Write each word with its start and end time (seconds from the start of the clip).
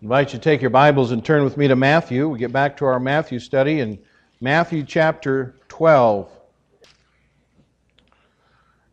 invite 0.00 0.32
you 0.32 0.38
to 0.38 0.42
take 0.44 0.60
your 0.60 0.70
Bibles 0.70 1.10
and 1.10 1.24
turn 1.24 1.42
with 1.42 1.56
me 1.56 1.66
to 1.66 1.74
Matthew. 1.74 2.28
We 2.28 2.38
get 2.38 2.52
back 2.52 2.76
to 2.76 2.84
our 2.84 3.00
Matthew 3.00 3.40
study 3.40 3.80
in 3.80 3.98
Matthew 4.40 4.84
chapter 4.84 5.56
12. 5.66 6.30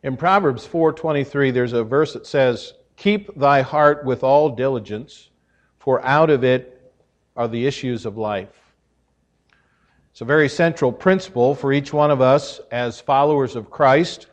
In 0.02 0.18
Proverbs 0.18 0.65
4:23 0.65 1.52
there's 1.52 1.73
a 1.73 1.83
verse 1.83 2.13
that 2.13 2.26
says, 2.26 2.73
"Keep 2.96 3.39
thy 3.39 3.62
heart 3.62 4.04
with 4.04 4.23
all 4.23 4.49
diligence, 4.49 5.29
for 5.78 6.04
out 6.04 6.31
of 6.31 6.44
it 6.44 6.91
are 7.36 7.48
the 7.48 7.68
issues 7.68 8.08
of 8.08 8.18
life." 8.18 8.74
It's 10.10 10.22
a 10.22 10.26
very 10.26 10.50
central 10.50 10.92
principle 10.92 11.54
for 11.54 11.72
each 11.72 11.94
one 11.94 12.10
of 12.10 12.20
us 12.20 12.60
as 12.72 13.00
followers 13.00 13.56
of 13.56 13.70
Christ. 13.70 14.26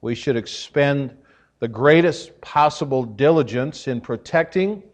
We 0.00 0.14
should 0.14 0.36
expend 0.36 1.16
the 1.58 1.66
greatest 1.66 2.40
possible 2.40 3.02
diligence 3.02 3.88
in 3.88 4.00
protecting 4.00 4.84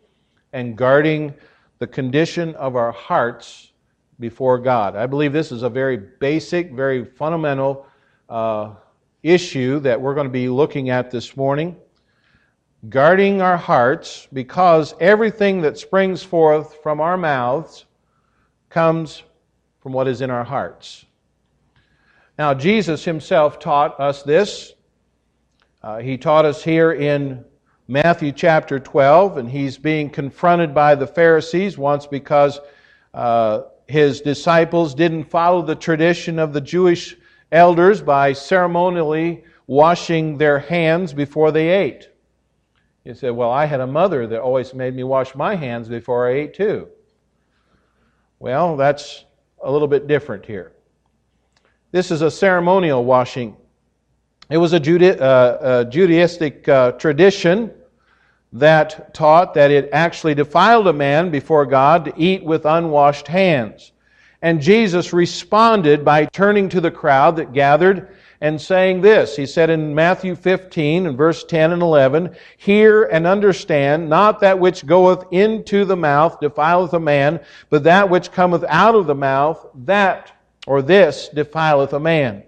and 0.54 0.76
guarding 0.76 1.34
the 1.80 1.86
condition 1.86 2.54
of 2.54 2.76
our 2.76 2.92
hearts 2.92 3.72
before 4.20 4.56
God. 4.56 4.94
I 4.94 5.06
believe 5.06 5.32
this 5.32 5.50
is 5.50 5.64
a 5.64 5.68
very 5.68 5.96
basic, 5.96 6.72
very 6.72 7.04
fundamental 7.04 7.86
uh, 8.28 8.74
issue 9.24 9.80
that 9.80 10.00
we're 10.00 10.14
going 10.14 10.28
to 10.28 10.32
be 10.32 10.48
looking 10.48 10.90
at 10.90 11.10
this 11.10 11.36
morning. 11.36 11.76
Guarding 12.88 13.42
our 13.42 13.56
hearts 13.56 14.28
because 14.32 14.94
everything 15.00 15.60
that 15.62 15.76
springs 15.76 16.22
forth 16.22 16.76
from 16.82 17.00
our 17.00 17.16
mouths 17.16 17.86
comes 18.70 19.24
from 19.80 19.92
what 19.92 20.06
is 20.06 20.20
in 20.20 20.30
our 20.30 20.44
hearts. 20.44 21.04
Now, 22.38 22.54
Jesus 22.54 23.04
himself 23.04 23.58
taught 23.58 23.98
us 23.98 24.22
this. 24.22 24.74
Uh, 25.82 25.98
he 25.98 26.16
taught 26.16 26.44
us 26.44 26.62
here 26.62 26.92
in 26.92 27.44
Matthew 27.86 28.32
chapter 28.32 28.78
12, 28.78 29.36
and 29.36 29.50
he's 29.50 29.76
being 29.76 30.08
confronted 30.08 30.74
by 30.74 30.94
the 30.94 31.06
Pharisees 31.06 31.76
once 31.76 32.06
because 32.06 32.58
uh, 33.12 33.62
his 33.86 34.22
disciples 34.22 34.94
didn't 34.94 35.24
follow 35.24 35.60
the 35.60 35.74
tradition 35.74 36.38
of 36.38 36.54
the 36.54 36.62
Jewish 36.62 37.14
elders 37.52 38.00
by 38.00 38.32
ceremonially 38.32 39.44
washing 39.66 40.38
their 40.38 40.58
hands 40.58 41.12
before 41.12 41.52
they 41.52 41.68
ate. 41.68 42.08
He 43.04 43.12
said, 43.12 43.32
Well, 43.32 43.50
I 43.50 43.66
had 43.66 43.80
a 43.80 43.86
mother 43.86 44.26
that 44.28 44.40
always 44.40 44.72
made 44.72 44.94
me 44.94 45.04
wash 45.04 45.34
my 45.34 45.54
hands 45.54 45.86
before 45.86 46.26
I 46.26 46.32
ate 46.32 46.54
too. 46.54 46.88
Well, 48.38 48.78
that's 48.78 49.26
a 49.62 49.70
little 49.70 49.88
bit 49.88 50.06
different 50.06 50.46
here. 50.46 50.72
This 51.92 52.10
is 52.10 52.22
a 52.22 52.30
ceremonial 52.30 53.04
washing 53.04 53.56
it 54.50 54.58
was 54.58 54.72
a, 54.72 54.80
Juda- 54.80 55.20
uh, 55.20 55.58
a 55.60 55.84
Judaistic 55.84 56.68
uh, 56.68 56.92
tradition 56.92 57.72
that 58.52 59.12
taught 59.14 59.54
that 59.54 59.70
it 59.70 59.88
actually 59.92 60.34
defiled 60.34 60.86
a 60.86 60.92
man 60.92 61.30
before 61.30 61.66
God 61.66 62.04
to 62.04 62.14
eat 62.16 62.44
with 62.44 62.64
unwashed 62.64 63.26
hands. 63.26 63.92
And 64.42 64.60
Jesus 64.60 65.12
responded 65.12 66.04
by 66.04 66.26
turning 66.26 66.68
to 66.68 66.80
the 66.80 66.90
crowd 66.90 67.36
that 67.36 67.52
gathered 67.52 68.14
and 68.40 68.60
saying 68.60 69.00
this. 69.00 69.34
He 69.34 69.46
said 69.46 69.70
in 69.70 69.94
Matthew 69.94 70.36
15 70.36 71.06
and 71.06 71.16
verse 71.16 71.44
10 71.44 71.72
and 71.72 71.80
11, 71.80 72.36
Hear 72.58 73.04
and 73.04 73.26
understand, 73.26 74.08
not 74.08 74.40
that 74.40 74.58
which 74.58 74.86
goeth 74.86 75.24
into 75.32 75.86
the 75.86 75.96
mouth 75.96 76.38
defileth 76.40 76.92
a 76.92 77.00
man, 77.00 77.40
but 77.70 77.84
that 77.84 78.10
which 78.10 78.32
cometh 78.32 78.64
out 78.68 78.94
of 78.94 79.06
the 79.06 79.14
mouth, 79.14 79.66
that 79.86 80.30
or 80.66 80.82
this 80.82 81.30
defileth 81.34 81.94
a 81.94 82.00
man. 82.00 82.42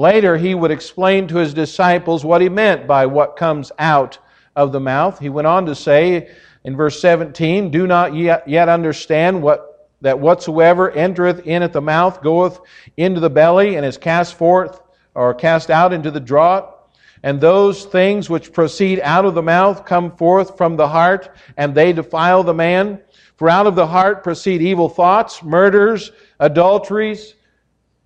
Later, 0.00 0.38
he 0.38 0.54
would 0.54 0.70
explain 0.70 1.28
to 1.28 1.36
his 1.36 1.52
disciples 1.52 2.24
what 2.24 2.40
he 2.40 2.48
meant 2.48 2.86
by 2.86 3.04
what 3.04 3.36
comes 3.36 3.70
out 3.78 4.16
of 4.56 4.72
the 4.72 4.80
mouth. 4.80 5.18
He 5.18 5.28
went 5.28 5.46
on 5.46 5.66
to 5.66 5.74
say 5.74 6.30
in 6.64 6.74
verse 6.74 7.02
17, 7.02 7.70
Do 7.70 7.86
not 7.86 8.14
yet, 8.14 8.68
understand 8.70 9.42
what, 9.42 9.90
that 10.00 10.18
whatsoever 10.18 10.90
entereth 10.92 11.46
in 11.46 11.62
at 11.62 11.74
the 11.74 11.82
mouth 11.82 12.22
goeth 12.22 12.62
into 12.96 13.20
the 13.20 13.28
belly 13.28 13.76
and 13.76 13.84
is 13.84 13.98
cast 13.98 14.36
forth 14.36 14.80
or 15.14 15.34
cast 15.34 15.68
out 15.68 15.92
into 15.92 16.10
the 16.10 16.18
draught. 16.18 16.78
And 17.22 17.38
those 17.38 17.84
things 17.84 18.30
which 18.30 18.54
proceed 18.54 19.00
out 19.00 19.26
of 19.26 19.34
the 19.34 19.42
mouth 19.42 19.84
come 19.84 20.16
forth 20.16 20.56
from 20.56 20.76
the 20.76 20.88
heart, 20.88 21.28
and 21.58 21.74
they 21.74 21.92
defile 21.92 22.42
the 22.42 22.54
man. 22.54 23.02
For 23.36 23.50
out 23.50 23.66
of 23.66 23.74
the 23.74 23.86
heart 23.86 24.24
proceed 24.24 24.62
evil 24.62 24.88
thoughts, 24.88 25.42
murders, 25.42 26.10
adulteries, 26.38 27.34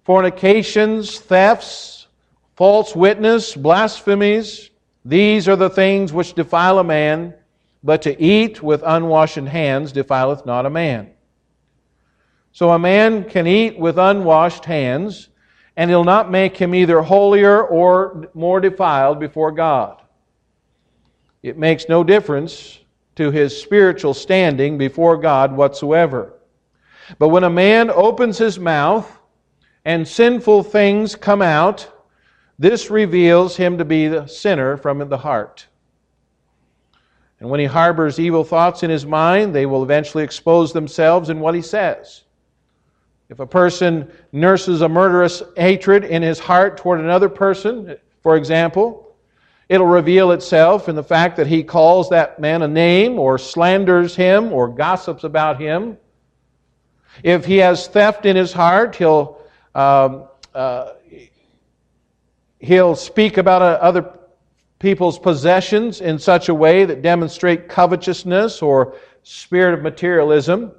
fornications, 0.05 1.19
thefts, 1.19 2.07
false 2.57 2.95
witness, 2.95 3.55
blasphemies. 3.55 4.71
These 5.05 5.49
are 5.49 5.57
the 5.57 5.71
things 5.71 6.13
which 6.13 6.35
defile 6.35 6.79
a 6.79 6.85
man, 6.85 7.35
but 7.83 8.03
to 8.03 8.21
eat 8.23 8.63
with 8.63 8.83
unwashed 8.85 9.37
hands 9.37 9.93
defileth 9.93 10.47
not 10.47 10.67
a 10.67 10.71
man. 10.71 11.11
So 12.53 12.71
a 12.71 12.79
man 12.79 13.25
can 13.25 13.47
eat 13.47 13.79
with 13.79 13.99
unwashed 13.99 14.65
hands, 14.65 15.29
and 15.77 15.91
it'll 15.91 16.05
not 16.05 16.31
make 16.31 16.57
him 16.57 16.75
either 16.75 17.03
holier 17.03 17.65
or 17.65 18.31
more 18.33 18.61
defiled 18.61 19.19
before 19.19 19.51
God. 19.51 20.01
It 21.43 21.59
makes 21.59 21.89
no 21.89 22.05
difference 22.05 22.79
to 23.17 23.31
his 23.31 23.61
spiritual 23.61 24.15
standing 24.15 24.79
before 24.79 25.17
God 25.17 25.57
whatsoever. 25.57 26.35
But 27.19 27.29
when 27.29 27.45
a 27.45 27.51
man 27.51 27.91
opens 27.91 28.39
his 28.39 28.59
mouth 28.59 29.19
and 29.85 30.07
sinful 30.07 30.63
things 30.63 31.15
come 31.15 31.43
out, 31.43 31.91
this 32.59 32.91
reveals 32.91 33.57
him 33.57 33.79
to 33.79 33.85
be 33.85 34.09
the 34.09 34.27
sinner 34.27 34.77
from 34.77 35.07
the 35.09 35.19
heart. 35.19 35.67
And 37.41 37.51
when 37.51 37.61
he 37.61 37.67
harbors 37.67 38.19
evil 38.19 38.45
thoughts 38.45 38.83
in 38.83 38.91
his 38.91 39.05
mind, 39.05 39.55
they 39.55 39.67
will 39.67 39.83
eventually 39.83 40.25
expose 40.25 40.73
themselves 40.73 41.29
in 41.29 41.41
what 41.41 41.55
he 41.55 41.63
says. 41.63 42.23
If 43.29 43.41
a 43.41 43.47
person 43.47 44.11
nurses 44.33 44.81
a 44.81 44.89
murderous 44.89 45.43
hatred 45.57 46.05
in 46.05 46.23
his 46.23 46.39
heart 46.39 46.77
toward 46.77 47.01
another 47.01 47.29
person, 47.29 47.97
for 48.23 48.37
example, 48.37 49.15
it'll 49.69 49.87
reveal 49.87 50.33
itself 50.33 50.89
in 50.89 50.95
the 50.95 51.03
fact 51.03 51.37
that 51.37 51.47
he 51.47 51.63
calls 51.63 52.09
that 52.11 52.39
man 52.39 52.63
a 52.63 52.69
name 52.69 53.19
or 53.19 53.39
slanders 53.39 54.15
him 54.15 54.53
or 54.53 54.69
gossips 54.69 55.25
about 55.25 55.61
him. 55.61 55.99
If 57.23 57.45
he 57.45 57.59
has 57.59 57.89
theft 57.89 58.27
in 58.27 58.37
his 58.37 58.53
heart, 58.53 58.97
he'll 58.97 59.41
um, 59.75 60.29
uh, 60.55 60.93
he'll 62.61 62.95
speak 62.95 63.37
about 63.37 63.63
uh, 63.63 63.79
other 63.81 64.19
people's 64.79 65.19
possessions 65.19 66.01
in 66.01 66.19
such 66.19 66.49
a 66.49 66.55
way 66.55 66.85
that 66.85 67.03
demonstrate 67.03 67.69
covetousness 67.69 68.63
or 68.63 68.97
spirit 69.23 69.75
of 69.75 69.83
materialism. 69.83 70.73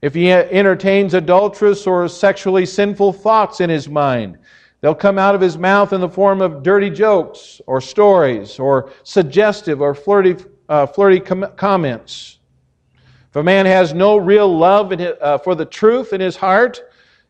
If 0.00 0.14
he 0.14 0.32
entertains 0.32 1.14
adulterous 1.14 1.86
or 1.86 2.08
sexually 2.08 2.66
sinful 2.66 3.12
thoughts 3.12 3.60
in 3.60 3.70
his 3.70 3.88
mind, 3.88 4.38
they'll 4.80 4.94
come 4.94 5.18
out 5.18 5.34
of 5.34 5.40
his 5.40 5.56
mouth 5.56 5.92
in 5.92 6.00
the 6.00 6.08
form 6.08 6.40
of 6.40 6.62
dirty 6.62 6.90
jokes 6.90 7.60
or 7.66 7.80
stories 7.80 8.58
or 8.58 8.90
suggestive 9.04 9.80
or 9.80 9.94
flirty, 9.94 10.36
uh, 10.68 10.86
flirty 10.86 11.20
com- 11.20 11.52
comments. 11.56 12.38
If 13.30 13.36
a 13.36 13.42
man 13.42 13.64
has 13.66 13.94
no 13.94 14.16
real 14.16 14.52
love 14.54 14.90
his, 14.90 15.12
uh, 15.20 15.38
for 15.38 15.54
the 15.54 15.64
truth 15.64 16.12
in 16.12 16.20
his 16.20 16.36
heart, 16.36 16.82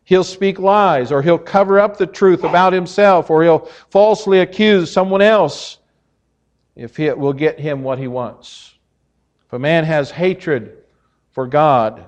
He'll 0.05 0.23
speak 0.23 0.59
lies, 0.59 1.11
or 1.11 1.21
he'll 1.21 1.37
cover 1.37 1.79
up 1.79 1.97
the 1.97 2.07
truth 2.07 2.43
about 2.43 2.73
himself, 2.73 3.29
or 3.29 3.43
he'll 3.43 3.69
falsely 3.89 4.39
accuse 4.39 4.91
someone 4.91 5.21
else 5.21 5.77
if 6.75 6.99
it 6.99 7.17
will 7.17 7.33
get 7.33 7.59
him 7.59 7.83
what 7.83 7.99
he 7.99 8.07
wants. 8.07 8.73
If 9.45 9.53
a 9.53 9.59
man 9.59 9.85
has 9.85 10.11
hatred 10.11 10.77
for 11.31 11.47
God, 11.47 12.05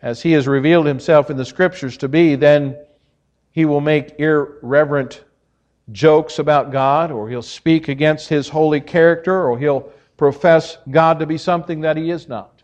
as 0.00 0.22
he 0.22 0.32
has 0.32 0.46
revealed 0.46 0.86
himself 0.86 1.30
in 1.30 1.36
the 1.36 1.44
scriptures 1.44 1.96
to 1.98 2.08
be, 2.08 2.34
then 2.34 2.76
he 3.50 3.64
will 3.64 3.80
make 3.80 4.18
irreverent 4.18 5.24
jokes 5.92 6.38
about 6.38 6.72
God, 6.72 7.10
or 7.10 7.28
he'll 7.28 7.42
speak 7.42 7.88
against 7.88 8.28
his 8.28 8.48
holy 8.48 8.80
character, 8.80 9.48
or 9.48 9.58
he'll 9.58 9.92
profess 10.16 10.78
God 10.90 11.18
to 11.18 11.26
be 11.26 11.36
something 11.38 11.82
that 11.82 11.96
he 11.96 12.10
is 12.10 12.26
not. 12.28 12.62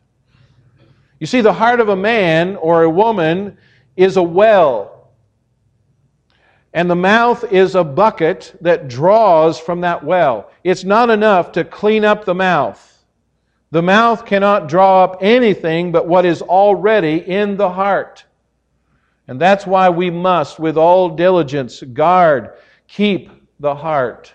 You 1.18 1.26
see, 1.26 1.40
the 1.40 1.52
heart 1.52 1.80
of 1.80 1.88
a 1.88 1.96
man 1.96 2.56
or 2.56 2.82
a 2.82 2.90
woman 2.90 3.58
is 3.96 4.16
a 4.16 4.22
well. 4.22 5.10
And 6.74 6.88
the 6.88 6.96
mouth 6.96 7.52
is 7.52 7.74
a 7.74 7.84
bucket 7.84 8.56
that 8.62 8.88
draws 8.88 9.58
from 9.58 9.82
that 9.82 10.04
well. 10.04 10.50
It's 10.64 10.84
not 10.84 11.10
enough 11.10 11.52
to 11.52 11.64
clean 11.64 12.04
up 12.04 12.24
the 12.24 12.34
mouth. 12.34 12.88
The 13.70 13.82
mouth 13.82 14.26
cannot 14.26 14.68
draw 14.68 15.04
up 15.04 15.18
anything 15.20 15.92
but 15.92 16.06
what 16.06 16.24
is 16.24 16.42
already 16.42 17.16
in 17.16 17.56
the 17.56 17.70
heart. 17.70 18.24
And 19.28 19.40
that's 19.40 19.66
why 19.66 19.88
we 19.90 20.10
must, 20.10 20.58
with 20.58 20.76
all 20.76 21.10
diligence, 21.10 21.82
guard, 21.82 22.50
keep 22.86 23.30
the 23.60 23.74
heart. 23.74 24.34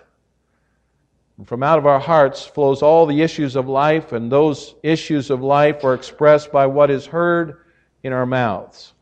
And 1.36 1.46
from 1.46 1.62
out 1.62 1.78
of 1.78 1.86
our 1.86 2.00
hearts 2.00 2.44
flows 2.44 2.82
all 2.82 3.06
the 3.06 3.22
issues 3.22 3.54
of 3.54 3.68
life, 3.68 4.12
and 4.12 4.30
those 4.30 4.74
issues 4.82 5.30
of 5.30 5.40
life 5.40 5.84
are 5.84 5.94
expressed 5.94 6.50
by 6.50 6.66
what 6.66 6.90
is 6.90 7.06
heard 7.06 7.58
in 8.02 8.12
our 8.12 8.26
mouths. 8.26 8.92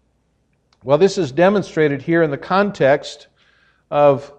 Well, 0.86 0.98
this 0.98 1.18
is 1.18 1.32
demonstrated 1.32 2.00
here 2.00 2.22
in 2.22 2.30
the 2.30 2.38
context 2.38 3.26
of 3.90 4.32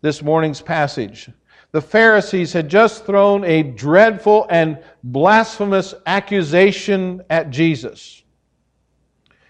this 0.00 0.20
morning's 0.20 0.60
passage. 0.60 1.30
the 1.70 1.80
Pharisees 1.80 2.52
had 2.52 2.68
just 2.68 3.06
thrown 3.06 3.44
a 3.44 3.62
dreadful 3.62 4.48
and 4.50 4.80
blasphemous 5.04 5.94
accusation 6.04 7.22
at 7.30 7.50
Jesus. 7.50 8.24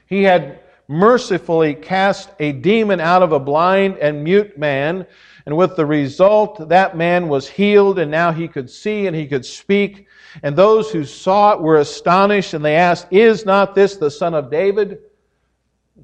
He 0.05 0.25
had 0.25 0.61
mercifully 0.89 1.73
cast 1.73 2.29
a 2.39 2.53
demon 2.53 3.01
out 3.01 3.23
of 3.23 3.33
a 3.33 3.41
blind 3.41 3.97
and 3.97 4.23
mute 4.23 4.59
man, 4.59 5.07
and 5.47 5.57
with 5.57 5.75
the 5.75 5.87
result, 5.87 6.69
that 6.69 6.99
man 6.99 7.31
was 7.31 7.49
healed, 7.49 7.99
and 7.99 8.11
now 8.11 8.31
he 8.31 8.47
could 8.47 8.69
see 8.69 9.07
and 9.07 9.17
he 9.17 9.27
could 9.27 9.47
speak. 9.47 10.07
And 10.43 10.55
those 10.55 10.91
who 10.91 11.07
saw 11.07 11.55
it 11.55 11.63
were 11.63 11.79
astonished, 11.79 12.53
and 12.53 12.63
they 12.63 12.77
asked, 12.77 13.07
Is 13.11 13.47
not 13.47 13.75
this 13.75 13.97
the 13.97 14.11
son 14.11 14.35
of 14.35 14.51
David? 14.51 14.99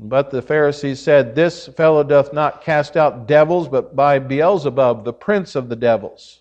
But 0.01 0.31
the 0.31 0.43
Pharisees 0.43 1.01
said, 1.01 1.35
This 1.35 1.67
fellow 1.67 2.05
doth 2.05 2.33
not 2.33 2.63
cast 2.63 2.97
out 2.97 3.27
devils, 3.27 3.69
but 3.69 3.97
by 3.97 4.21
Beelzebub, 4.21 5.05
the 5.05 5.13
prince 5.13 5.57
of 5.57 5.69
the 5.69 5.77
devils. 5.77 6.41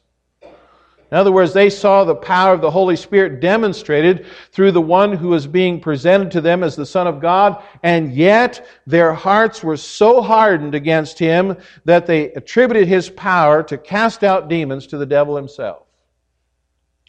In 1.09 1.17
other 1.17 1.31
words, 1.31 1.53
they 1.53 1.69
saw 1.69 2.03
the 2.03 2.15
power 2.15 2.53
of 2.53 2.61
the 2.61 2.69
Holy 2.69 2.97
Spirit 2.97 3.39
demonstrated 3.39 4.25
through 4.51 4.73
the 4.73 4.81
one 4.81 5.13
who 5.13 5.29
was 5.29 5.47
being 5.47 5.79
presented 5.79 6.29
to 6.31 6.41
them 6.41 6.63
as 6.63 6.75
the 6.75 6.85
Son 6.85 7.07
of 7.07 7.21
God, 7.21 7.63
and 7.81 8.13
yet 8.13 8.67
their 8.85 9.13
hearts 9.13 9.63
were 9.63 9.77
so 9.77 10.21
hardened 10.21 10.75
against 10.75 11.17
him 11.17 11.55
that 11.85 12.05
they 12.05 12.33
attributed 12.33 12.89
his 12.89 13.09
power 13.09 13.63
to 13.63 13.77
cast 13.77 14.23
out 14.23 14.49
demons 14.49 14.85
to 14.87 14.97
the 14.97 15.05
devil 15.05 15.35
himself. 15.35 15.83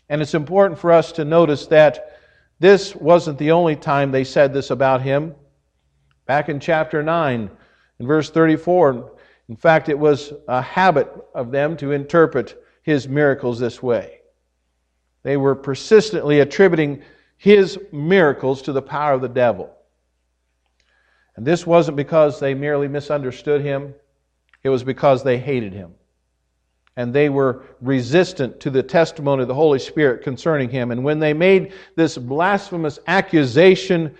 And 0.08 0.22
it's 0.22 0.34
important 0.34 0.78
for 0.78 0.92
us 0.92 1.12
to 1.12 1.24
notice 1.24 1.66
that 1.66 2.18
this 2.60 2.94
wasn't 2.94 3.38
the 3.38 3.50
only 3.50 3.76
time 3.76 4.12
they 4.12 4.24
said 4.24 4.54
this 4.54 4.70
about 4.70 5.02
him. 5.02 5.34
Back 6.28 6.50
in 6.50 6.60
chapter 6.60 7.02
9, 7.02 7.50
in 8.00 8.06
verse 8.06 8.28
34, 8.28 9.12
in 9.48 9.56
fact, 9.56 9.88
it 9.88 9.98
was 9.98 10.34
a 10.46 10.60
habit 10.60 11.10
of 11.34 11.50
them 11.50 11.74
to 11.78 11.92
interpret 11.92 12.62
his 12.82 13.08
miracles 13.08 13.58
this 13.58 13.82
way. 13.82 14.20
They 15.22 15.38
were 15.38 15.54
persistently 15.54 16.40
attributing 16.40 17.02
his 17.38 17.78
miracles 17.92 18.60
to 18.62 18.72
the 18.74 18.82
power 18.82 19.14
of 19.14 19.22
the 19.22 19.28
devil. 19.28 19.74
And 21.34 21.46
this 21.46 21.66
wasn't 21.66 21.96
because 21.96 22.38
they 22.38 22.52
merely 22.52 22.88
misunderstood 22.88 23.62
him, 23.62 23.94
it 24.62 24.68
was 24.68 24.84
because 24.84 25.24
they 25.24 25.38
hated 25.38 25.72
him. 25.72 25.94
And 26.94 27.14
they 27.14 27.30
were 27.30 27.62
resistant 27.80 28.60
to 28.60 28.70
the 28.70 28.82
testimony 28.82 29.42
of 29.42 29.48
the 29.48 29.54
Holy 29.54 29.78
Spirit 29.78 30.24
concerning 30.24 30.68
him. 30.68 30.90
And 30.90 31.02
when 31.04 31.20
they 31.20 31.32
made 31.32 31.72
this 31.96 32.18
blasphemous 32.18 32.98
accusation 33.06 34.14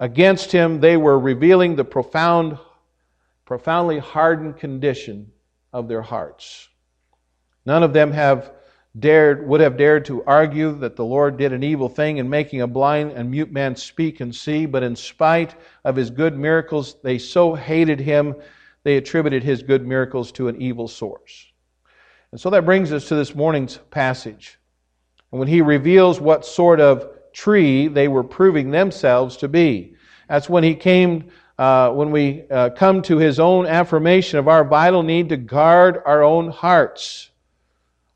against 0.00 0.50
him, 0.50 0.80
they 0.80 0.96
were 0.96 1.18
revealing 1.18 1.76
the 1.76 1.84
profound, 1.84 2.58
profoundly 3.44 3.98
hardened 3.98 4.56
condition 4.56 5.30
of 5.72 5.86
their 5.86 6.02
hearts. 6.02 6.68
None 7.66 7.82
of 7.82 7.92
them 7.92 8.10
have 8.10 8.52
dared, 8.98 9.46
would 9.46 9.60
have 9.60 9.76
dared 9.76 10.06
to 10.06 10.24
argue 10.24 10.72
that 10.78 10.96
the 10.96 11.04
Lord 11.04 11.36
did 11.36 11.52
an 11.52 11.62
evil 11.62 11.88
thing 11.88 12.16
in 12.16 12.28
making 12.28 12.62
a 12.62 12.66
blind 12.66 13.12
and 13.12 13.30
mute 13.30 13.52
man 13.52 13.76
speak 13.76 14.20
and 14.20 14.34
see, 14.34 14.66
but 14.66 14.82
in 14.82 14.96
spite 14.96 15.54
of 15.84 15.94
his 15.94 16.10
good 16.10 16.36
miracles, 16.36 16.96
they 17.02 17.18
so 17.18 17.54
hated 17.54 18.00
him, 18.00 18.34
they 18.82 18.96
attributed 18.96 19.44
his 19.44 19.62
good 19.62 19.86
miracles 19.86 20.32
to 20.32 20.48
an 20.48 20.60
evil 20.60 20.88
source. 20.88 21.46
And 22.32 22.40
so 22.40 22.50
that 22.50 22.64
brings 22.64 22.92
us 22.92 23.06
to 23.08 23.14
this 23.14 23.34
morning's 23.34 23.76
passage. 23.90 24.58
And 25.30 25.38
when 25.38 25.48
he 25.48 25.60
reveals 25.60 26.20
what 26.20 26.46
sort 26.46 26.80
of 26.80 27.19
tree 27.32 27.88
they 27.88 28.08
were 28.08 28.24
proving 28.24 28.70
themselves 28.70 29.36
to 29.38 29.48
be. 29.48 29.94
That's 30.28 30.48
when 30.48 30.64
he 30.64 30.74
came, 30.74 31.28
uh, 31.58 31.90
when 31.90 32.10
we 32.10 32.44
uh, 32.50 32.70
come 32.70 33.02
to 33.02 33.18
his 33.18 33.40
own 33.40 33.66
affirmation 33.66 34.38
of 34.38 34.48
our 34.48 34.64
vital 34.64 35.02
need 35.02 35.28
to 35.30 35.36
guard 35.36 36.00
our 36.04 36.22
own 36.22 36.50
hearts. 36.50 37.30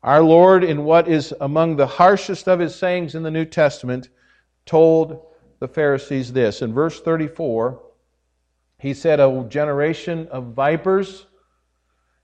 Our 0.03 0.21
Lord, 0.21 0.63
in 0.63 0.83
what 0.83 1.07
is 1.07 1.33
among 1.41 1.75
the 1.75 1.87
harshest 1.87 2.47
of 2.47 2.59
his 2.59 2.75
sayings 2.75 3.15
in 3.15 3.23
the 3.23 3.31
New 3.31 3.45
Testament, 3.45 4.09
told 4.65 5.25
the 5.59 5.67
Pharisees 5.67 6.31
this. 6.31 6.61
In 6.61 6.73
verse 6.73 7.01
34, 7.01 7.81
he 8.79 8.93
said, 8.93 9.19
O 9.19 9.43
generation 9.45 10.27
of 10.27 10.53
vipers, 10.53 11.25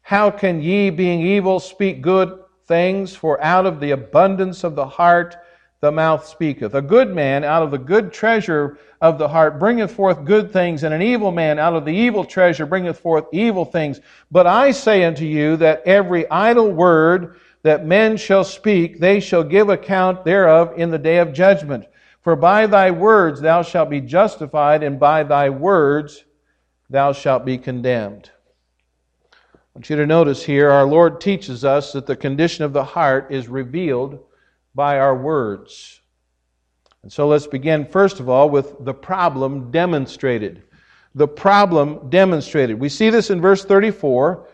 how 0.01 0.29
can 0.29 0.61
ye, 0.61 0.89
being 0.89 1.21
evil, 1.21 1.59
speak 1.59 2.01
good 2.01 2.38
things? 2.67 3.15
For 3.15 3.41
out 3.43 3.65
of 3.65 3.79
the 3.79 3.91
abundance 3.91 4.63
of 4.63 4.75
the 4.75 4.88
heart 4.88 5.38
the 5.81 5.91
mouth 5.91 6.27
speaketh. 6.27 6.75
A 6.75 6.81
good 6.81 7.13
man 7.13 7.43
out 7.43 7.63
of 7.63 7.71
the 7.71 7.77
good 7.77 8.13
treasure 8.13 8.77
of 9.01 9.17
the 9.17 9.27
heart 9.27 9.57
bringeth 9.57 9.91
forth 9.91 10.23
good 10.23 10.53
things, 10.53 10.83
and 10.83 10.93
an 10.93 11.01
evil 11.01 11.31
man 11.31 11.57
out 11.57 11.73
of 11.73 11.85
the 11.85 11.91
evil 11.91 12.23
treasure 12.23 12.67
bringeth 12.67 12.99
forth 12.99 13.25
evil 13.31 13.65
things. 13.65 13.99
But 14.29 14.45
I 14.45 14.71
say 14.71 15.03
unto 15.03 15.25
you 15.25 15.57
that 15.57 15.81
every 15.87 16.29
idle 16.29 16.71
word 16.71 17.37
that 17.63 17.85
men 17.85 18.15
shall 18.15 18.43
speak, 18.43 18.99
they 18.99 19.19
shall 19.19 19.43
give 19.43 19.69
account 19.69 20.23
thereof 20.23 20.73
in 20.77 20.91
the 20.91 20.99
day 20.99 21.17
of 21.17 21.33
judgment. 21.33 21.85
For 22.21 22.35
by 22.35 22.67
thy 22.67 22.91
words 22.91 23.41
thou 23.41 23.63
shalt 23.63 23.89
be 23.89 24.01
justified, 24.01 24.83
and 24.83 24.99
by 24.99 25.23
thy 25.23 25.49
words 25.49 26.25
thou 26.91 27.11
shalt 27.11 27.43
be 27.43 27.57
condemned. 27.57 28.29
I 29.33 29.37
want 29.73 29.89
you 29.89 29.95
to 29.95 30.05
notice 30.05 30.43
here, 30.43 30.69
our 30.69 30.85
Lord 30.85 31.19
teaches 31.19 31.65
us 31.65 31.91
that 31.93 32.05
the 32.05 32.15
condition 32.15 32.65
of 32.65 32.73
the 32.73 32.83
heart 32.83 33.31
is 33.31 33.47
revealed 33.47 34.19
by 34.73 35.00
our 35.00 35.15
words. 35.15 36.00
And 37.03 37.12
so 37.12 37.27
let's 37.27 37.47
begin, 37.47 37.85
first 37.85 38.19
of 38.19 38.29
all, 38.29 38.50
with 38.50 38.83
the 38.85 38.94
problem 38.94 39.71
demonstrated. 39.71 40.63
The 41.15 41.27
problem 41.27 42.09
demonstrated. 42.09 42.79
We 42.79 42.89
see 42.89 43.09
this 43.09 43.29
in 43.29 43.41
verse 43.41 43.65
34. 43.65 44.47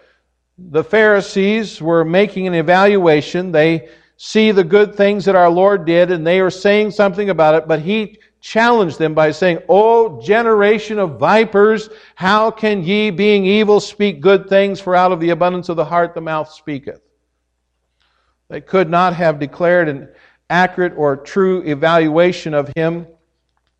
The 0.57 0.83
Pharisees 0.83 1.81
were 1.81 2.03
making 2.03 2.47
an 2.47 2.55
evaluation. 2.55 3.51
They 3.51 3.89
see 4.15 4.51
the 4.51 4.63
good 4.63 4.95
things 4.95 5.25
that 5.25 5.35
our 5.35 5.49
Lord 5.49 5.85
did, 5.85 6.09
and 6.09 6.25
they 6.25 6.39
are 6.39 6.49
saying 6.49 6.91
something 6.91 7.29
about 7.29 7.55
it, 7.55 7.67
but 7.67 7.81
He 7.81 8.17
challenged 8.39 8.97
them 8.97 9.13
by 9.13 9.31
saying, 9.31 9.59
O 9.69 10.19
generation 10.21 10.97
of 10.97 11.19
vipers, 11.19 11.89
how 12.15 12.49
can 12.49 12.81
ye, 12.83 13.11
being 13.11 13.45
evil, 13.45 13.79
speak 13.79 14.21
good 14.21 14.47
things? 14.49 14.79
For 14.79 14.95
out 14.95 15.11
of 15.11 15.19
the 15.19 15.29
abundance 15.31 15.69
of 15.69 15.75
the 15.75 15.85
heart 15.85 16.15
the 16.15 16.21
mouth 16.21 16.51
speaketh. 16.51 17.01
They 18.49 18.61
could 18.61 18.89
not 18.89 19.13
have 19.15 19.39
declared 19.39 19.89
an 19.89 20.09
accurate 20.49 20.93
or 20.95 21.17
true 21.17 21.61
evaluation 21.63 22.53
of 22.53 22.71
him. 22.75 23.07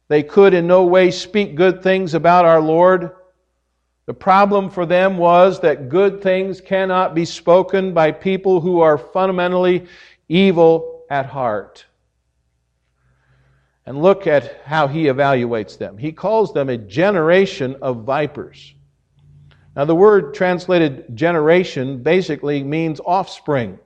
They 0.09 0.23
could 0.23 0.53
in 0.53 0.67
no 0.67 0.85
way 0.85 1.11
speak 1.11 1.55
good 1.55 1.81
things 1.81 2.13
about 2.13 2.45
our 2.45 2.61
Lord. 2.61 3.11
The 4.05 4.13
problem 4.13 4.69
for 4.69 4.85
them 4.85 5.17
was 5.17 5.59
that 5.61 5.89
good 5.89 6.21
things 6.21 6.61
cannot 6.61 7.13
be 7.13 7.25
spoken 7.25 7.93
by 7.93 8.11
people 8.11 8.61
who 8.61 8.79
are 8.79 8.97
fundamentally 8.97 9.85
evil 10.29 11.03
at 11.09 11.25
heart. 11.25 11.85
And 13.85 14.01
look 14.01 14.27
at 14.27 14.61
how 14.65 14.87
he 14.87 15.05
evaluates 15.05 15.77
them. 15.77 15.97
He 15.97 16.11
calls 16.11 16.53
them 16.53 16.67
a 16.67 16.77
generation 16.77 17.77
of 17.81 18.03
vipers. 18.03 18.73
Now, 19.77 19.85
the 19.85 19.95
word 19.95 20.33
translated 20.33 21.15
generation 21.15 22.03
basically 22.03 22.63
means 22.63 22.99
offspring. 23.05 23.79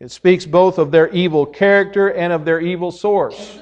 It 0.00 0.10
speaks 0.10 0.44
both 0.44 0.78
of 0.78 0.90
their 0.90 1.08
evil 1.08 1.46
character 1.46 2.08
and 2.08 2.32
of 2.32 2.44
their 2.44 2.60
evil 2.60 2.90
source. 2.90 3.60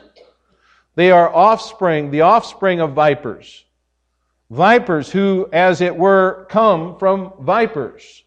They 0.95 1.11
are 1.11 1.35
offspring, 1.35 2.11
the 2.11 2.23
offspring 2.23 2.81
of 2.81 2.93
vipers. 2.93 3.65
Vipers 4.51 5.11
who, 5.11 5.49
as 5.53 5.81
it 5.81 5.97
were, 5.97 6.47
come 6.51 6.99
from 6.99 7.33
vipers. 7.41 8.25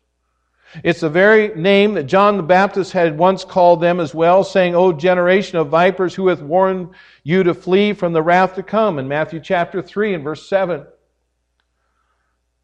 It's 0.84 1.02
the 1.02 1.10
very 1.10 1.50
name 1.56 1.94
that 1.94 2.04
John 2.04 2.38
the 2.38 2.44
Baptist 2.44 2.92
had 2.92 3.18
once 3.18 3.46
called 3.46 3.82
them 3.82 4.00
as 4.00 4.14
well, 4.14 4.44
saying, 4.44 4.76
O 4.76 4.92
generation 4.92 5.58
of 5.58 5.70
vipers, 5.70 6.16
who 6.16 6.28
hath 6.28 6.42
warned 6.42 6.90
you 7.24 7.44
to 7.44 7.54
flee 7.54 7.94
from 7.94 8.14
the 8.14 8.24
wrath 8.24 8.56
to 8.56 8.64
come, 8.64 9.00
in 9.00 9.08
Matthew 9.08 9.40
chapter 9.40 9.82
3 9.82 10.16
and 10.16 10.24
verse 10.24 10.50
7. 10.50 10.86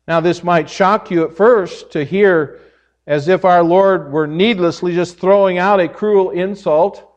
Now, 0.08 0.20
this 0.20 0.44
might 0.44 0.70
shock 0.70 1.12
you 1.12 1.24
at 1.24 1.38
first 1.38 1.92
to 1.92 2.04
hear 2.04 2.60
as 3.08 3.28
if 3.28 3.46
our 3.46 3.64
Lord 3.64 4.12
were 4.12 4.28
needlessly 4.28 4.94
just 4.94 5.18
throwing 5.18 5.58
out 5.58 5.80
a 5.80 5.88
cruel 5.88 6.30
insult. 6.32 7.08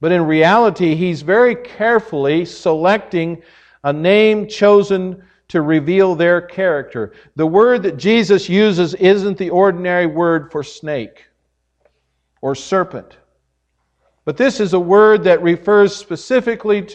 But 0.00 0.12
in 0.12 0.22
reality, 0.26 0.94
he's 0.94 1.22
very 1.22 1.54
carefully 1.54 2.44
selecting 2.44 3.42
a 3.82 3.92
name 3.92 4.46
chosen 4.46 5.22
to 5.48 5.62
reveal 5.62 6.14
their 6.14 6.40
character. 6.40 7.12
The 7.36 7.46
word 7.46 7.82
that 7.84 7.96
Jesus 7.96 8.48
uses 8.48 8.94
isn't 8.94 9.38
the 9.38 9.50
ordinary 9.50 10.06
word 10.06 10.50
for 10.50 10.62
snake 10.62 11.24
or 12.42 12.54
serpent, 12.54 13.16
but 14.24 14.36
this 14.36 14.60
is 14.60 14.74
a 14.74 14.80
word 14.80 15.24
that 15.24 15.42
refers 15.42 15.94
specifically 15.94 16.86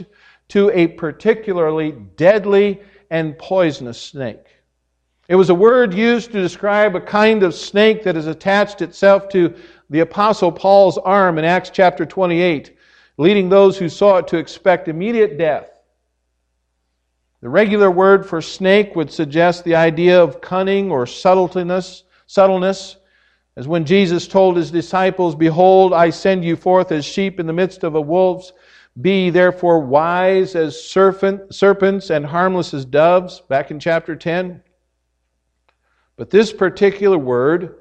to, 0.50 0.70
a 0.72 0.88
particularly 0.88 1.94
deadly 2.18 2.82
and 3.10 3.38
poisonous 3.38 4.00
snake. 4.00 4.46
It 5.32 5.36
was 5.36 5.50
a 5.50 5.56
word 5.56 5.94
used 5.94 6.34
to 6.34 6.42
describe 6.42 6.94
a 6.94 7.00
kind 7.00 7.44
of 7.44 7.56
snake 7.56 8.04
that 8.04 8.16
has 8.16 8.28
attached 8.28 8.82
itself 8.82 9.30
to 9.30 9.56
the 9.90 10.02
Apostle 10.02 10.52
Paul's 10.52 10.98
arm 10.98 11.38
in 11.38 11.46
Acts 11.46 11.70
chapter 11.70 12.06
28, 12.06 12.76
leading 13.16 13.48
those 13.48 13.78
who 13.78 13.88
saw 13.88 14.18
it 14.18 14.28
to 14.28 14.38
expect 14.38 14.90
immediate 14.90 15.38
death. 15.38 15.70
The 17.40 17.48
regular 17.48 17.90
word 17.90 18.26
for 18.26 18.42
snake 18.42 18.94
would 18.98 19.10
suggest 19.10 19.64
the 19.64 19.76
idea 19.76 20.22
of 20.22 20.42
cunning 20.42 20.92
or 20.92 21.06
subtleness, 21.06 22.04
subtleness, 22.28 22.98
As 23.56 23.70
when 23.70 23.86
Jesus 23.86 24.28
told 24.28 24.58
his 24.58 24.70
disciples, 24.70 25.34
Behold, 25.36 25.94
I 25.94 26.10
send 26.10 26.44
you 26.44 26.58
forth 26.58 26.92
as 26.92 27.06
sheep 27.06 27.40
in 27.40 27.48
the 27.48 27.54
midst 27.54 27.86
of 27.86 27.96
a 27.96 28.02
wolves. 28.02 28.52
Be 29.00 29.30
therefore 29.30 29.80
wise 29.80 30.58
as 30.58 30.84
serpent, 30.84 31.56
serpents 31.56 32.10
and 32.10 32.26
harmless 32.26 32.74
as 32.74 32.84
doves, 32.84 33.40
back 33.48 33.72
in 33.72 33.80
chapter 33.80 34.18
10. 34.18 34.62
But 36.22 36.30
this 36.30 36.54
particular 36.54 37.18
word 37.18 37.78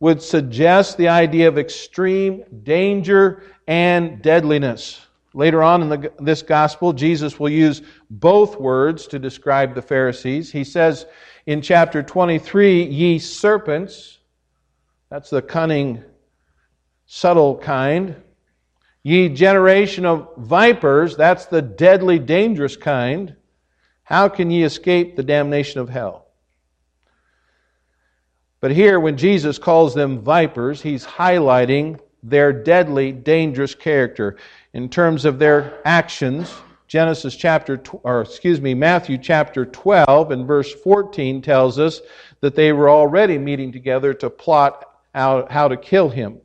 would 0.00 0.22
suggest 0.22 0.96
the 0.96 1.08
idea 1.08 1.46
of 1.46 1.58
extreme 1.58 2.42
danger 2.62 3.42
and 3.68 4.22
deadliness. 4.22 4.98
Later 5.34 5.62
on 5.62 5.82
in 5.82 5.88
the, 5.90 6.12
this 6.18 6.40
gospel, 6.40 6.94
Jesus 6.94 7.38
will 7.38 7.50
use 7.50 7.82
both 8.08 8.58
words 8.58 9.06
to 9.08 9.18
describe 9.18 9.74
the 9.74 9.82
Pharisees. 9.82 10.50
He 10.50 10.64
says 10.64 11.04
in 11.44 11.60
chapter 11.60 12.02
23, 12.02 12.84
Ye 12.84 13.18
serpents, 13.18 14.20
that's 15.10 15.28
the 15.28 15.42
cunning, 15.42 16.02
subtle 17.04 17.58
kind. 17.58 18.16
Ye 19.02 19.28
generation 19.28 20.06
of 20.06 20.30
vipers, 20.38 21.14
that's 21.14 21.44
the 21.44 21.60
deadly, 21.60 22.18
dangerous 22.18 22.74
kind. 22.74 23.36
How 24.02 24.30
can 24.30 24.50
ye 24.50 24.62
escape 24.62 25.14
the 25.14 25.22
damnation 25.22 25.78
of 25.78 25.90
hell? 25.90 26.21
But 28.62 28.70
here, 28.70 29.00
when 29.00 29.16
Jesus 29.16 29.58
calls 29.58 29.92
them 29.92 30.20
vipers, 30.20 30.80
he's 30.80 31.04
highlighting 31.04 31.98
their 32.22 32.52
deadly, 32.52 33.10
dangerous 33.10 33.74
character 33.74 34.36
in 34.72 34.88
terms 34.88 35.24
of 35.24 35.40
their 35.40 35.80
actions. 35.84 36.54
Genesis 36.86 37.34
chapter, 37.34 37.82
or 38.04 38.20
excuse 38.20 38.60
me, 38.60 38.72
Matthew 38.72 39.18
chapter 39.18 39.66
12 39.66 40.30
and 40.30 40.46
verse 40.46 40.72
14 40.72 41.42
tells 41.42 41.80
us 41.80 42.02
that 42.40 42.54
they 42.54 42.72
were 42.72 42.88
already 42.88 43.36
meeting 43.36 43.72
together 43.72 44.14
to 44.14 44.30
plot 44.30 44.88
out 45.12 45.50
how 45.50 45.66
to 45.66 45.76
kill 45.76 46.08
him. 46.08 46.38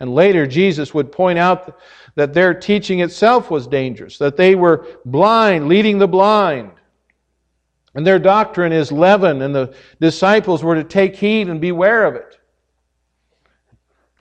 And 0.00 0.14
later, 0.14 0.46
Jesus 0.46 0.92
would 0.92 1.10
point 1.10 1.38
out 1.38 1.80
that 2.16 2.34
their 2.34 2.52
teaching 2.52 3.00
itself 3.00 3.50
was 3.50 3.66
dangerous, 3.66 4.18
that 4.18 4.36
they 4.36 4.56
were 4.56 4.86
blind, 5.06 5.68
leading 5.68 5.98
the 5.98 6.06
blind. 6.06 6.72
And 7.94 8.06
their 8.06 8.18
doctrine 8.18 8.72
is 8.72 8.90
leaven, 8.90 9.42
and 9.42 9.54
the 9.54 9.74
disciples 10.00 10.64
were 10.64 10.74
to 10.74 10.84
take 10.84 11.16
heed 11.16 11.48
and 11.48 11.60
beware 11.60 12.06
of 12.06 12.16
it. 12.16 12.38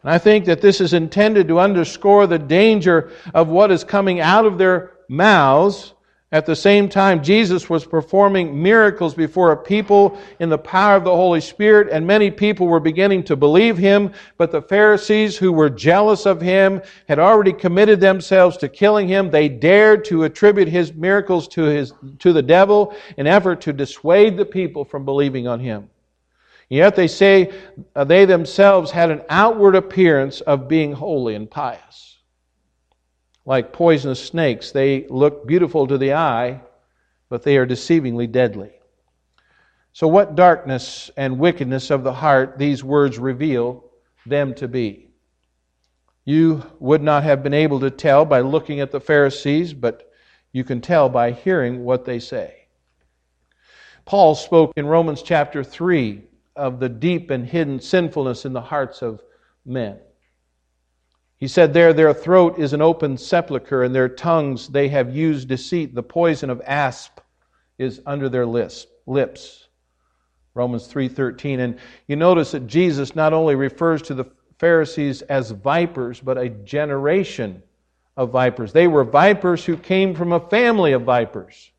And 0.04 0.12
I 0.12 0.18
think 0.18 0.46
that 0.46 0.62
this 0.62 0.82
is 0.82 0.94
intended 0.94 1.48
to 1.48 1.60
underscore 1.60 2.28
the 2.28 2.38
danger 2.38 3.12
of 3.34 3.48
what 3.48 3.72
is 3.72 3.84
coming 3.84 4.20
out 4.20 4.46
of 4.46 4.58
their 4.58 4.92
mouths 5.10 5.93
at 6.34 6.48
the 6.48 6.56
same 6.56 6.90
time, 6.90 7.22
Jesus 7.22 7.70
was 7.70 7.86
performing 7.86 8.60
miracles 8.60 9.14
before 9.14 9.52
a 9.52 9.58
people 9.58 10.18
in 10.40 10.50
the 10.50 10.58
power 10.58 10.96
of 10.96 11.04
the 11.04 11.16
Holy 11.16 11.40
Spirit, 11.40 11.90
and 11.92 12.08
many 12.08 12.32
people 12.32 12.66
were 12.66 12.80
beginning 12.80 13.22
to 13.26 13.36
believe 13.36 13.78
him. 13.78 14.12
But 14.38 14.52
the 14.52 14.64
Pharisees, 14.64 15.38
who 15.38 15.52
were 15.52 15.70
jealous 15.70 16.26
of 16.26 16.42
him, 16.42 16.82
had 17.08 17.20
already 17.20 17.54
committed 17.54 18.00
themselves 18.00 18.58
to 18.58 18.68
killing 18.68 19.08
him. 19.08 19.30
They 19.30 19.48
dared 19.48 20.06
to 20.06 20.24
attribute 20.24 20.68
his 20.68 20.92
miracles 20.92 21.48
to, 21.50 21.66
his, 21.66 21.94
to 22.18 22.34
the 22.34 22.42
devil 22.42 22.96
in 23.18 23.28
effort 23.28 23.62
to 23.62 23.72
dissuade 23.72 24.36
the 24.36 24.46
people 24.46 24.86
from 24.86 25.06
believing 25.06 25.48
on 25.48 25.60
him. 25.60 25.88
Yet 26.68 26.96
they 26.96 27.08
say 27.08 27.54
they 27.94 28.26
themselves 28.26 28.90
had 28.90 29.12
an 29.12 29.22
outward 29.30 29.76
appearance 29.76 30.42
of 30.42 30.68
being 30.68 30.94
holy 30.94 31.36
and 31.36 31.48
pious 31.48 32.13
like 33.46 33.74
poisonous 33.74 34.24
snakes. 34.24 34.72
They 34.72 35.08
look 35.08 35.46
beautiful 35.46 35.88
to 35.88 35.98
the 35.98 36.14
eye, 36.14 36.62
but 37.30 37.44
they 37.44 37.58
are 37.58 37.66
deceivingly 37.66 38.32
deadly. 38.32 38.72
So, 39.92 40.08
what 40.08 40.36
darkness 40.36 41.12
and 41.18 41.40
wickedness 41.40 41.92
of 41.92 42.04
the 42.04 42.14
heart 42.14 42.58
these 42.58 42.84
words 42.84 43.20
reveal 43.20 43.86
them 44.26 44.54
to 44.56 44.68
be? 44.68 45.10
You 46.26 46.64
would 46.80 47.04
not 47.04 47.24
have 47.24 47.44
been 47.44 47.54
able 47.54 47.82
to 47.82 47.92
tell 47.92 48.26
by 48.26 48.40
looking 48.40 48.80
at 48.80 48.92
the 48.92 49.02
Pharisees, 49.02 49.74
but 49.74 50.10
you 50.52 50.64
can 50.64 50.82
tell 50.82 51.10
by 51.10 51.32
hearing 51.32 51.84
what 51.84 52.06
they 52.06 52.20
say. 52.20 52.68
Paul 54.06 54.36
spoke 54.36 54.74
in 54.76 54.86
Romans 54.86 55.22
chapter 55.22 55.64
3 55.64 56.24
of 56.56 56.80
the 56.80 56.90
deep 56.90 57.30
and 57.30 57.46
hidden 57.46 57.80
sinfulness 57.80 58.46
in 58.46 58.54
the 58.54 58.62
hearts 58.62 59.02
of 59.02 59.22
men. 59.66 60.00
He 61.44 61.50
said, 61.50 61.74
There, 61.74 61.92
their 61.92 62.14
throat 62.14 62.58
is 62.58 62.72
an 62.72 62.82
open 62.82 63.18
sepulchre, 63.18 63.84
and 63.84 63.94
their 63.94 64.08
tongues 64.08 64.70
they 64.70 64.88
have 64.88 65.14
used 65.14 65.50
deceit. 65.50 65.94
The 65.94 66.02
poison 66.02 66.50
of 66.50 66.62
asp 66.66 67.20
is 67.78 68.00
under 68.06 68.30
their 68.30 68.46
lips. 68.46 68.88
Romans 70.54 70.88
3:13 70.88 71.60
and 71.60 71.80
you 72.08 72.16
notice 72.16 72.52
that 72.52 72.68
Jesus 72.68 73.14
not 73.14 73.34
only 73.34 73.56
refers 73.56 74.02
to 74.04 74.14
the 74.14 74.24
Pharisees 74.58 75.22
as 75.24 75.52
vipers 75.52 76.22
but 76.22 76.38
a 76.38 76.48
generation 76.48 77.62
of 78.16 78.32
vipers. 78.32 78.72
They 78.72 78.88
were 78.88 79.04
vipers 79.04 79.66
who 79.66 79.76
came 79.76 80.16
from 80.16 80.32
a 80.32 80.40
family 80.40 80.94
of 80.94 81.02
vipers. 81.02 81.72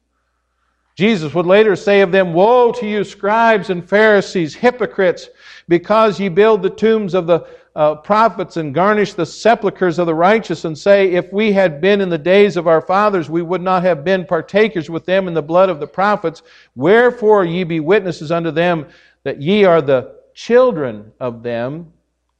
Jesus 0.95 1.33
would 1.33 1.47
later 1.47 1.75
say 1.75 2.03
of 2.03 2.13
them, 2.13 2.35
Woe 2.35 2.71
to 2.73 2.87
you, 2.87 3.03
scribes 3.03 3.71
and 3.71 3.89
Pharisees, 3.89 4.55
hypocrites, 4.55 5.31
because 5.69 6.21
ye 6.21 6.29
build 6.29 6.63
the 6.63 6.69
tombs 6.69 7.15
of 7.15 7.27
the 7.27 7.47
uh, 7.77 7.97
prophets 7.97 8.57
and 8.57 8.73
garnish 8.73 9.15
the 9.15 9.27
sepulchres 9.27 9.99
of 9.99 10.07
the 10.07 10.15
righteous 10.15 10.65
and 10.65 10.79
say, 10.79 11.11
If 11.13 11.33
we 11.33 11.53
had 11.53 11.81
been 11.81 12.01
in 12.01 12.09
the 12.09 12.19
days 12.19 12.57
of 12.57 12.69
our 12.69 12.81
fathers, 12.81 13.29
we 13.29 13.43
would 13.43 13.63
not 13.63 13.83
have 13.83 14.05
been 14.05 14.27
partakers 14.27 14.89
with 14.89 15.05
them 15.05 15.27
in 15.27 15.35
the 15.35 15.43
blood 15.43 15.69
of 15.69 15.81
the 15.81 15.87
prophets. 15.87 16.43
Wherefore 16.77 17.45
ye 17.45 17.65
be 17.65 17.81
witnesses 17.81 18.31
unto 18.31 18.53
them 18.53 18.87
that 19.25 19.43
ye 19.43 19.65
are 19.65 19.83
the 19.83 20.17
children 20.35 21.13
of 21.19 21.43
them 21.43 21.93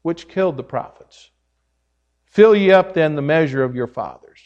which 0.03 0.29
killed 0.29 0.57
the 0.57 0.63
prophets. 0.63 1.31
Fill 2.27 2.55
ye 2.55 2.71
up 2.71 2.95
then 2.95 3.17
the 3.17 3.23
measure 3.23 3.65
of 3.65 3.75
your 3.75 3.87
fathers. 3.87 4.41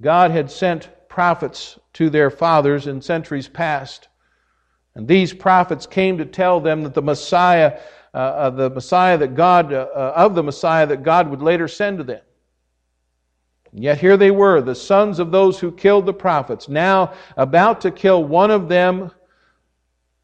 God 0.00 0.32
had 0.32 0.50
sent 0.50 0.90
prophets 1.08 1.78
to 1.92 2.10
their 2.10 2.30
fathers 2.30 2.88
in 2.88 3.00
centuries 3.00 3.48
past. 3.48 4.08
And 4.96 5.06
these 5.06 5.32
prophets 5.32 5.86
came 5.86 6.18
to 6.18 6.24
tell 6.24 6.60
them 6.60 6.82
that 6.82 6.94
the 6.94 7.02
Messiah 7.02 7.78
uh, 8.14 8.50
the 8.50 8.70
Messiah 8.70 9.18
that 9.18 9.34
God, 9.34 9.72
uh, 9.72 9.88
uh, 9.94 10.12
of 10.16 10.34
the 10.34 10.42
Messiah 10.42 10.86
that 10.86 11.02
God 11.02 11.28
would 11.28 11.42
later 11.42 11.68
send 11.68 11.98
to 11.98 12.04
them. 12.04 12.22
And 13.72 13.82
yet 13.82 13.98
here 13.98 14.16
they 14.16 14.30
were, 14.30 14.60
the 14.60 14.74
sons 14.74 15.18
of 15.18 15.32
those 15.32 15.58
who 15.58 15.72
killed 15.72 16.06
the 16.06 16.14
prophets, 16.14 16.68
now 16.68 17.12
about 17.36 17.80
to 17.80 17.90
kill 17.90 18.24
one 18.24 18.50
of 18.50 18.68
them 18.68 19.10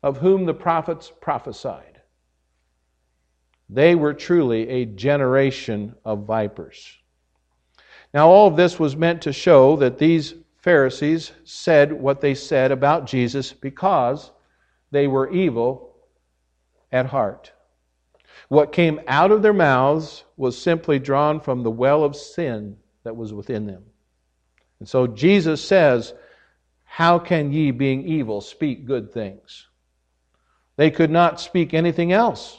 of 0.02 0.18
whom 0.18 0.46
the 0.46 0.54
prophets 0.54 1.12
prophesied. 1.20 2.00
They 3.68 3.94
were 3.94 4.14
truly 4.14 4.68
a 4.68 4.84
generation 4.84 5.94
of 6.04 6.24
vipers. 6.24 6.96
Now, 8.14 8.28
all 8.28 8.48
of 8.48 8.56
this 8.56 8.78
was 8.78 8.96
meant 8.96 9.22
to 9.22 9.32
show 9.32 9.76
that 9.76 9.98
these 9.98 10.34
Pharisees 10.58 11.32
said 11.44 11.92
what 11.92 12.20
they 12.20 12.34
said 12.34 12.72
about 12.72 13.06
Jesus 13.06 13.52
because 13.52 14.30
they 14.90 15.06
were 15.06 15.30
evil 15.30 15.94
at 16.92 17.06
heart. 17.06 17.52
What 18.50 18.72
came 18.72 19.00
out 19.06 19.30
of 19.30 19.42
their 19.42 19.52
mouths 19.52 20.24
was 20.36 20.60
simply 20.60 20.98
drawn 20.98 21.38
from 21.38 21.62
the 21.62 21.70
well 21.70 22.02
of 22.02 22.16
sin 22.16 22.76
that 23.04 23.14
was 23.14 23.32
within 23.32 23.64
them. 23.64 23.84
And 24.80 24.88
so 24.88 25.06
Jesus 25.06 25.64
says, 25.64 26.12
How 26.82 27.20
can 27.20 27.52
ye, 27.52 27.70
being 27.70 28.04
evil, 28.04 28.40
speak 28.40 28.86
good 28.86 29.12
things? 29.12 29.68
They 30.74 30.90
could 30.90 31.12
not 31.12 31.40
speak 31.40 31.74
anything 31.74 32.10
else 32.10 32.58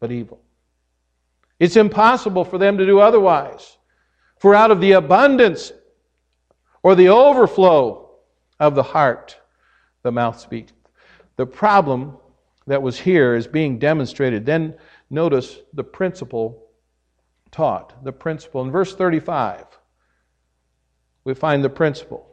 but 0.00 0.10
evil. 0.10 0.40
It's 1.60 1.76
impossible 1.76 2.44
for 2.44 2.58
them 2.58 2.76
to 2.78 2.84
do 2.84 2.98
otherwise. 2.98 3.78
For 4.38 4.56
out 4.56 4.72
of 4.72 4.80
the 4.80 4.92
abundance 4.92 5.70
or 6.82 6.96
the 6.96 7.10
overflow 7.10 8.10
of 8.58 8.74
the 8.74 8.82
heart, 8.82 9.38
the 10.02 10.10
mouth 10.10 10.40
speaks. 10.40 10.72
The 11.36 11.46
problem 11.46 12.16
that 12.68 12.82
was 12.82 12.98
here 12.98 13.34
is 13.34 13.46
being 13.46 13.78
demonstrated. 13.78 14.44
Then 14.44 14.74
notice 15.10 15.58
the 15.72 15.82
principle 15.84 16.66
taught. 17.50 18.04
The 18.04 18.12
principle. 18.12 18.62
In 18.62 18.70
verse 18.70 18.94
35, 18.94 19.64
we 21.24 21.32
find 21.34 21.64
the 21.64 21.70
principle. 21.70 22.26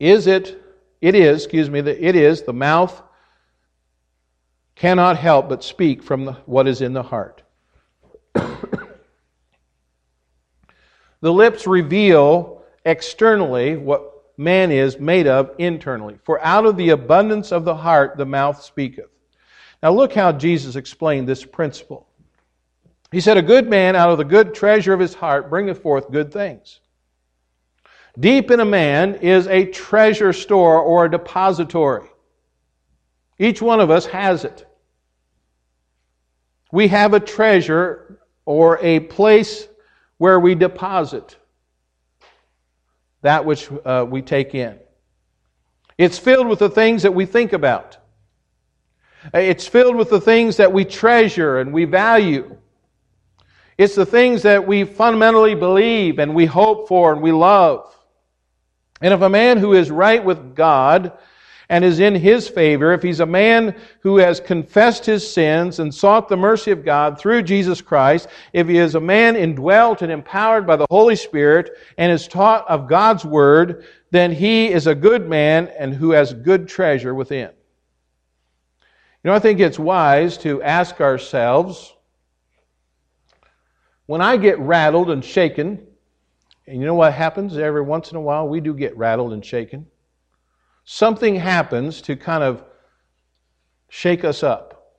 Is 0.00 0.26
it, 0.26 0.62
it 1.02 1.14
is, 1.14 1.44
excuse 1.44 1.68
me, 1.68 1.80
it 1.80 2.16
is, 2.16 2.42
the 2.42 2.52
mouth 2.54 3.02
cannot 4.74 5.18
help 5.18 5.50
but 5.50 5.62
speak 5.62 6.02
from 6.02 6.24
the, 6.24 6.32
what 6.46 6.66
is 6.66 6.80
in 6.80 6.94
the 6.94 7.02
heart. 7.02 7.42
the 8.34 8.50
lips 11.20 11.66
reveal 11.66 12.62
externally 12.86 13.76
what 13.76 14.17
man 14.38 14.70
is 14.70 14.98
made 14.98 15.26
of 15.26 15.50
internally. 15.58 16.18
For 16.24 16.42
out 16.42 16.64
of 16.64 16.76
the 16.76 16.90
abundance 16.90 17.52
of 17.52 17.64
the 17.64 17.74
heart 17.74 18.16
the 18.16 18.24
mouth 18.24 18.62
speaketh. 18.62 19.10
Now, 19.82 19.92
look 19.92 20.14
how 20.14 20.32
Jesus 20.32 20.76
explained 20.76 21.28
this 21.28 21.44
principle. 21.44 22.08
He 23.12 23.20
said, 23.20 23.36
A 23.36 23.42
good 23.42 23.68
man 23.68 23.96
out 23.96 24.10
of 24.10 24.18
the 24.18 24.24
good 24.24 24.54
treasure 24.54 24.92
of 24.92 25.00
his 25.00 25.14
heart 25.14 25.50
bringeth 25.50 25.82
forth 25.82 26.10
good 26.10 26.32
things. 26.32 26.80
Deep 28.18 28.50
in 28.50 28.60
a 28.60 28.64
man 28.64 29.16
is 29.16 29.46
a 29.46 29.66
treasure 29.66 30.32
store 30.32 30.80
or 30.80 31.04
a 31.04 31.10
depository. 31.10 32.08
Each 33.38 33.62
one 33.62 33.80
of 33.80 33.90
us 33.90 34.06
has 34.06 34.44
it. 34.44 34.66
We 36.72 36.88
have 36.88 37.14
a 37.14 37.20
treasure 37.20 38.20
or 38.44 38.78
a 38.82 39.00
place 39.00 39.68
where 40.18 40.40
we 40.40 40.54
deposit 40.54 41.36
that 43.22 43.44
which 43.44 43.68
uh, 43.84 44.06
we 44.08 44.22
take 44.22 44.54
in. 44.54 44.78
It's 45.96 46.18
filled 46.18 46.46
with 46.46 46.60
the 46.60 46.70
things 46.70 47.02
that 47.02 47.14
we 47.14 47.26
think 47.26 47.52
about. 47.52 47.98
It's 49.34 49.66
filled 49.66 49.96
with 49.96 50.10
the 50.10 50.20
things 50.20 50.56
that 50.58 50.72
we 50.72 50.84
treasure 50.84 51.58
and 51.58 51.72
we 51.72 51.84
value. 51.84 52.56
It's 53.76 53.94
the 53.94 54.06
things 54.06 54.42
that 54.42 54.66
we 54.66 54.84
fundamentally 54.84 55.54
believe 55.54 56.18
and 56.18 56.34
we 56.34 56.46
hope 56.46 56.88
for 56.88 57.12
and 57.12 57.20
we 57.20 57.32
love. 57.32 57.94
And 59.00 59.12
if 59.12 59.20
a 59.20 59.28
man 59.28 59.58
who 59.58 59.74
is 59.74 59.90
right 59.90 60.24
with 60.24 60.54
God 60.54 61.12
and 61.70 61.84
is 61.84 62.00
in 62.00 62.14
his 62.14 62.48
favor, 62.48 62.92
if 62.92 63.02
he's 63.02 63.20
a 63.20 63.26
man 63.26 63.74
who 64.00 64.16
has 64.16 64.40
confessed 64.40 65.04
his 65.04 65.30
sins 65.30 65.80
and 65.80 65.94
sought 65.94 66.28
the 66.28 66.36
mercy 66.36 66.70
of 66.70 66.84
God 66.84 67.18
through 67.18 67.42
Jesus 67.42 67.82
Christ, 67.82 68.28
if 68.52 68.68
he 68.68 68.78
is 68.78 68.94
a 68.94 69.00
man 69.00 69.36
indwelt 69.36 70.00
and 70.00 70.10
empowered 70.10 70.66
by 70.66 70.76
the 70.76 70.86
Holy 70.90 71.16
Spirit 71.16 71.70
and 71.98 72.10
is 72.10 72.26
taught 72.26 72.68
of 72.68 72.88
God's 72.88 73.24
word, 73.24 73.84
then 74.10 74.32
he 74.32 74.68
is 74.68 74.86
a 74.86 74.94
good 74.94 75.28
man 75.28 75.68
and 75.78 75.92
who 75.92 76.12
has 76.12 76.32
good 76.32 76.68
treasure 76.68 77.14
within. 77.14 77.50
You 79.22 79.30
know, 79.30 79.34
I 79.34 79.40
think 79.40 79.60
it's 79.60 79.78
wise 79.78 80.38
to 80.38 80.62
ask 80.62 81.00
ourselves 81.00 81.92
when 84.06 84.22
I 84.22 84.38
get 84.38 84.58
rattled 84.58 85.10
and 85.10 85.22
shaken, 85.22 85.86
and 86.66 86.80
you 86.80 86.86
know 86.86 86.94
what 86.94 87.12
happens 87.12 87.58
every 87.58 87.82
once 87.82 88.10
in 88.10 88.16
a 88.16 88.20
while? 88.22 88.48
We 88.48 88.60
do 88.60 88.72
get 88.72 88.96
rattled 88.96 89.34
and 89.34 89.44
shaken. 89.44 89.86
Something 90.90 91.34
happens 91.34 92.00
to 92.00 92.16
kind 92.16 92.42
of 92.42 92.64
shake 93.90 94.24
us 94.24 94.42
up. 94.42 94.94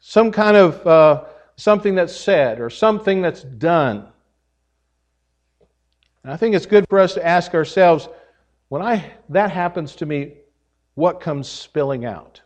Some 0.00 0.30
kind 0.30 0.54
of 0.54 0.86
uh, 0.86 1.24
something 1.56 1.94
that's 1.94 2.14
said 2.14 2.60
or 2.60 2.68
something 2.68 3.22
that's 3.22 3.42
done. 3.42 4.06
And 6.22 6.30
I 6.30 6.36
think 6.36 6.54
it's 6.54 6.66
good 6.66 6.86
for 6.90 6.98
us 6.98 7.14
to 7.14 7.26
ask 7.26 7.54
ourselves 7.54 8.06
when 8.68 8.82
I, 8.82 9.12
that 9.30 9.50
happens 9.50 9.96
to 9.96 10.04
me, 10.04 10.34
what 10.92 11.22
comes 11.22 11.48
spilling 11.48 12.04
out? 12.04 12.42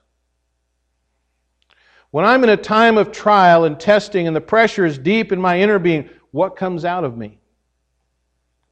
When 2.13 2.25
I'm 2.25 2.45
in 2.45 2.51
a 2.51 2.57
time 2.57 2.97
of 2.97 3.11
trial 3.11 3.65
and 3.65 3.79
testing 3.79 4.29
and 4.29 4.37
the 4.37 4.41
pressure 4.41 4.87
is 4.87 4.99
deep 4.99 5.33
in 5.33 5.41
my 5.41 5.59
inner 5.59 5.81
being, 5.81 6.11
what 6.31 6.55
comes 6.55 6.85
out 6.85 7.03
of 7.03 7.19
me? 7.19 7.40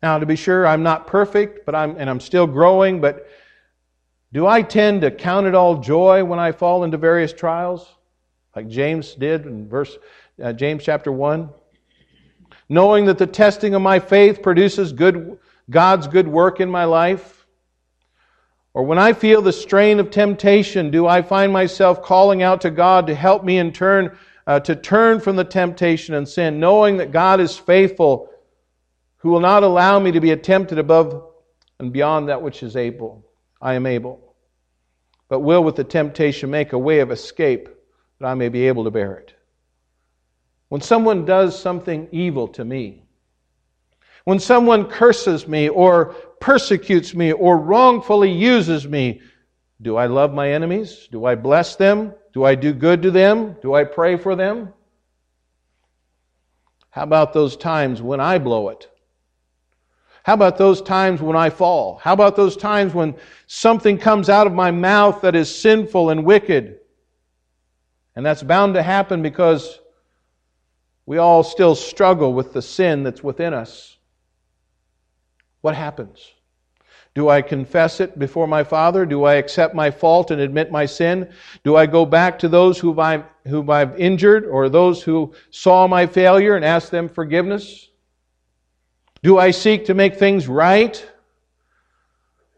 Now, 0.02 0.18
to 0.18 0.26
be 0.26 0.36
sure, 0.36 0.66
I'm 0.66 0.82
not 0.82 1.06
perfect, 1.06 1.66
but 1.66 1.74
I'm, 1.74 1.96
and 1.96 2.08
I'm 2.08 2.20
still 2.20 2.46
growing, 2.46 3.00
but 3.00 3.26
do 4.32 4.46
I 4.46 4.62
tend 4.62 5.00
to 5.00 5.10
count 5.10 5.46
it 5.46 5.54
all 5.54 5.78
joy 5.78 6.24
when 6.24 6.38
I 6.38 6.52
fall 6.52 6.84
into 6.84 6.96
various 6.96 7.32
trials? 7.32 7.86
Like 8.54 8.68
James 8.68 9.14
did 9.14 9.46
in 9.46 9.68
verse, 9.68 9.96
uh, 10.42 10.52
James 10.52 10.84
chapter 10.84 11.10
1? 11.10 11.48
Knowing 12.68 13.06
that 13.06 13.18
the 13.18 13.26
testing 13.26 13.74
of 13.74 13.82
my 13.82 13.98
faith 13.98 14.42
produces 14.42 14.92
good, 14.92 15.38
God's 15.70 16.06
good 16.06 16.28
work 16.28 16.60
in 16.60 16.70
my 16.70 16.84
life? 16.84 17.46
Or 18.74 18.84
when 18.84 18.98
I 18.98 19.12
feel 19.12 19.42
the 19.42 19.52
strain 19.52 19.98
of 19.98 20.10
temptation, 20.10 20.90
do 20.90 21.06
I 21.06 21.22
find 21.22 21.52
myself 21.52 22.02
calling 22.02 22.42
out 22.42 22.60
to 22.60 22.70
God 22.70 23.06
to 23.06 23.14
help 23.14 23.42
me 23.42 23.58
in 23.58 23.72
turn 23.72 24.16
uh, 24.48 24.58
to 24.58 24.74
turn 24.74 25.20
from 25.20 25.36
the 25.36 25.44
temptation 25.44 26.14
and 26.14 26.26
sin, 26.26 26.58
knowing 26.58 26.96
that 26.96 27.12
God 27.12 27.38
is 27.38 27.54
faithful, 27.58 28.30
who 29.18 29.30
will 29.30 29.40
not 29.40 29.62
allow 29.62 29.98
me 29.98 30.12
to 30.12 30.20
be 30.20 30.34
tempted 30.36 30.78
above 30.78 31.24
and 31.78 31.92
beyond 31.92 32.28
that 32.28 32.42
which 32.42 32.62
is 32.62 32.76
able, 32.76 33.24
I 33.60 33.74
am 33.74 33.86
able, 33.86 34.34
but 35.28 35.40
will 35.40 35.62
with 35.62 35.76
the 35.76 35.84
temptation 35.84 36.50
make 36.50 36.72
a 36.72 36.78
way 36.78 37.00
of 37.00 37.10
escape 37.10 37.68
that 38.18 38.26
I 38.26 38.34
may 38.34 38.48
be 38.48 38.68
able 38.68 38.84
to 38.84 38.90
bear 38.90 39.14
it. 39.14 39.34
When 40.68 40.80
someone 40.80 41.24
does 41.24 41.58
something 41.58 42.08
evil 42.12 42.48
to 42.48 42.64
me, 42.64 43.04
when 44.24 44.38
someone 44.38 44.84
curses 44.84 45.48
me 45.48 45.68
or 45.68 46.14
persecutes 46.40 47.14
me 47.14 47.32
or 47.32 47.58
wrongfully 47.58 48.30
uses 48.30 48.86
me, 48.86 49.22
do 49.80 49.96
I 49.96 50.06
love 50.06 50.34
my 50.34 50.52
enemies? 50.52 51.08
Do 51.10 51.24
I 51.24 51.34
bless 51.34 51.76
them? 51.76 52.12
Do 52.34 52.44
I 52.44 52.54
do 52.54 52.72
good 52.72 53.02
to 53.02 53.10
them? 53.10 53.56
Do 53.62 53.74
I 53.74 53.84
pray 53.84 54.16
for 54.16 54.36
them? 54.36 54.74
How 56.90 57.04
about 57.04 57.32
those 57.32 57.56
times 57.56 58.02
when 58.02 58.20
I 58.20 58.38
blow 58.38 58.68
it? 58.68 58.88
How 60.28 60.34
about 60.34 60.58
those 60.58 60.82
times 60.82 61.22
when 61.22 61.36
I 61.36 61.48
fall? 61.48 62.02
How 62.04 62.12
about 62.12 62.36
those 62.36 62.54
times 62.54 62.92
when 62.92 63.14
something 63.46 63.96
comes 63.96 64.28
out 64.28 64.46
of 64.46 64.52
my 64.52 64.70
mouth 64.70 65.22
that 65.22 65.34
is 65.34 65.58
sinful 65.58 66.10
and 66.10 66.22
wicked? 66.22 66.80
And 68.14 68.26
that's 68.26 68.42
bound 68.42 68.74
to 68.74 68.82
happen 68.82 69.22
because 69.22 69.80
we 71.06 71.16
all 71.16 71.42
still 71.42 71.74
struggle 71.74 72.34
with 72.34 72.52
the 72.52 72.60
sin 72.60 73.04
that's 73.04 73.24
within 73.24 73.54
us. 73.54 73.96
What 75.62 75.74
happens? 75.74 76.30
Do 77.14 77.30
I 77.30 77.40
confess 77.40 77.98
it 77.98 78.18
before 78.18 78.46
my 78.46 78.64
Father? 78.64 79.06
Do 79.06 79.24
I 79.24 79.36
accept 79.36 79.74
my 79.74 79.90
fault 79.90 80.30
and 80.30 80.42
admit 80.42 80.70
my 80.70 80.84
sin? 80.84 81.32
Do 81.64 81.74
I 81.74 81.86
go 81.86 82.04
back 82.04 82.38
to 82.40 82.50
those 82.50 82.78
whom 82.78 83.00
I've, 83.00 83.24
whom 83.46 83.70
I've 83.70 83.98
injured 83.98 84.44
or 84.44 84.68
those 84.68 85.02
who 85.02 85.32
saw 85.48 85.86
my 85.86 86.06
failure 86.06 86.54
and 86.54 86.66
ask 86.66 86.90
them 86.90 87.08
forgiveness? 87.08 87.88
Do 89.22 89.38
I 89.38 89.50
seek 89.50 89.86
to 89.86 89.94
make 89.94 90.16
things 90.16 90.46
right? 90.46 91.04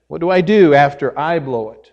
What 0.09 0.21
do 0.21 0.31
I 0.31 0.41
do 0.41 0.75
after 0.75 1.17
I 1.19 1.39
blow 1.39 1.71
it? 1.71 1.93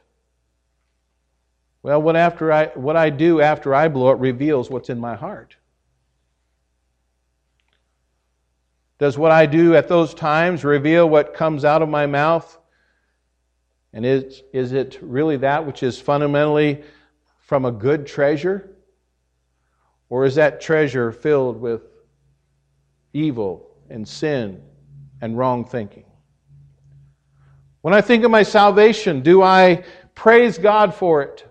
Well, 1.83 2.01
what, 2.01 2.15
after 2.15 2.51
I, 2.51 2.65
what 2.67 2.97
I 2.97 3.09
do 3.09 3.39
after 3.39 3.73
I 3.73 3.87
blow 3.87 4.11
it 4.11 4.19
reveals 4.19 4.69
what's 4.69 4.89
in 4.89 4.99
my 4.99 5.15
heart. 5.15 5.55
Does 8.99 9.17
what 9.17 9.31
I 9.31 9.45
do 9.45 9.75
at 9.75 9.87
those 9.87 10.13
times 10.13 10.65
reveal 10.65 11.07
what 11.07 11.33
comes 11.33 11.63
out 11.63 11.81
of 11.81 11.87
my 11.87 12.07
mouth? 12.07 12.57
And 13.93 14.05
is, 14.05 14.43
is 14.51 14.73
it 14.73 14.97
really 15.01 15.37
that 15.37 15.65
which 15.65 15.83
is 15.83 16.01
fundamentally 16.01 16.83
from 17.39 17.63
a 17.63 17.71
good 17.71 18.05
treasure? 18.05 18.75
Or 20.09 20.25
is 20.25 20.35
that 20.35 20.59
treasure 20.59 21.11
filled 21.11 21.61
with 21.61 21.83
evil 23.13 23.66
and 23.89 24.07
sin 24.07 24.61
and 25.21 25.37
wrong 25.37 25.65
thinking? 25.65 26.05
When 27.81 27.93
I 27.93 28.01
think 28.01 28.23
of 28.23 28.31
my 28.31 28.43
salvation, 28.43 29.21
do 29.21 29.41
I 29.41 29.83
praise 30.15 30.57
God 30.57 30.93
for 30.93 31.21
it? 31.21 31.45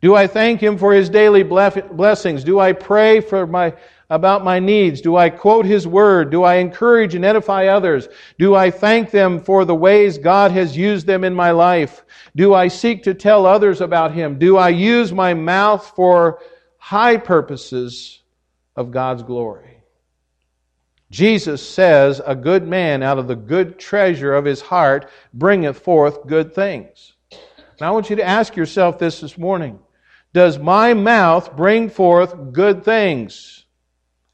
Do 0.00 0.14
I 0.14 0.26
thank 0.26 0.60
Him 0.60 0.78
for 0.78 0.92
His 0.92 1.10
daily 1.10 1.42
blessings? 1.42 2.44
Do 2.44 2.60
I 2.60 2.72
pray 2.72 3.20
for 3.20 3.46
my 3.46 3.74
about 4.10 4.42
my 4.42 4.58
needs? 4.58 5.00
Do 5.00 5.16
I 5.16 5.28
quote 5.28 5.66
His 5.66 5.86
Word? 5.86 6.30
Do 6.30 6.42
I 6.42 6.56
encourage 6.56 7.14
and 7.14 7.24
edify 7.24 7.66
others? 7.66 8.08
Do 8.38 8.54
I 8.54 8.70
thank 8.70 9.10
them 9.10 9.40
for 9.40 9.64
the 9.64 9.74
ways 9.74 10.16
God 10.16 10.50
has 10.52 10.76
used 10.76 11.06
them 11.06 11.24
in 11.24 11.34
my 11.34 11.50
life? 11.50 12.04
Do 12.34 12.54
I 12.54 12.68
seek 12.68 13.02
to 13.02 13.14
tell 13.14 13.44
others 13.44 13.80
about 13.80 14.12
Him? 14.12 14.38
Do 14.38 14.56
I 14.56 14.70
use 14.70 15.12
my 15.12 15.34
mouth 15.34 15.92
for 15.94 16.40
high 16.78 17.18
purposes 17.18 18.22
of 18.76 18.90
God's 18.90 19.22
glory? 19.22 19.77
Jesus 21.10 21.66
says, 21.66 22.20
A 22.24 22.34
good 22.34 22.66
man 22.66 23.02
out 23.02 23.18
of 23.18 23.28
the 23.28 23.36
good 23.36 23.78
treasure 23.78 24.34
of 24.34 24.44
his 24.44 24.60
heart 24.60 25.10
bringeth 25.32 25.78
forth 25.78 26.26
good 26.26 26.54
things. 26.54 27.14
Now 27.80 27.88
I 27.88 27.90
want 27.90 28.10
you 28.10 28.16
to 28.16 28.24
ask 28.24 28.56
yourself 28.56 28.98
this 28.98 29.20
this 29.20 29.38
morning. 29.38 29.78
Does 30.34 30.58
my 30.58 30.94
mouth 30.94 31.56
bring 31.56 31.88
forth 31.88 32.52
good 32.52 32.84
things? 32.84 33.58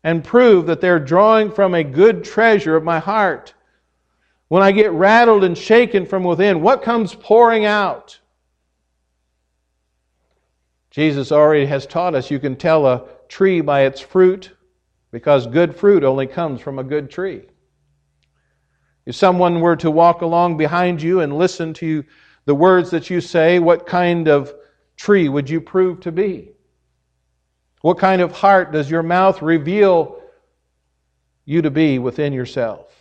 and 0.04 0.22
prove 0.22 0.66
that 0.66 0.82
they're 0.82 1.00
drawing 1.00 1.50
from 1.50 1.74
a 1.74 1.82
good 1.82 2.22
treasure 2.22 2.76
of 2.76 2.84
my 2.84 2.98
heart. 2.98 3.54
When 4.48 4.62
I 4.62 4.70
get 4.70 4.92
rattled 4.92 5.42
and 5.42 5.56
shaken 5.56 6.04
from 6.04 6.22
within, 6.22 6.60
what 6.60 6.82
comes 6.82 7.14
pouring 7.14 7.64
out? 7.64 8.20
Jesus 10.90 11.32
already 11.32 11.66
has 11.66 11.86
taught 11.86 12.14
us 12.14 12.30
you 12.30 12.38
can 12.38 12.54
tell 12.54 12.86
a 12.86 13.08
tree 13.28 13.62
by 13.62 13.86
its 13.86 14.00
fruit 14.00 14.53
because 15.14 15.46
good 15.46 15.76
fruit 15.76 16.02
only 16.02 16.26
comes 16.26 16.60
from 16.60 16.80
a 16.80 16.82
good 16.82 17.08
tree. 17.08 17.42
If 19.06 19.14
someone 19.14 19.60
were 19.60 19.76
to 19.76 19.88
walk 19.88 20.22
along 20.22 20.56
behind 20.56 21.00
you 21.00 21.20
and 21.20 21.38
listen 21.38 21.72
to 21.74 22.04
the 22.46 22.54
words 22.56 22.90
that 22.90 23.10
you 23.10 23.20
say, 23.20 23.60
what 23.60 23.86
kind 23.86 24.26
of 24.26 24.52
tree 24.96 25.28
would 25.28 25.48
you 25.48 25.60
prove 25.60 26.00
to 26.00 26.10
be? 26.10 26.50
What 27.80 27.96
kind 27.96 28.22
of 28.22 28.32
heart 28.32 28.72
does 28.72 28.90
your 28.90 29.04
mouth 29.04 29.40
reveal 29.40 30.20
you 31.44 31.62
to 31.62 31.70
be 31.70 32.00
within 32.00 32.32
yourself? 32.32 32.92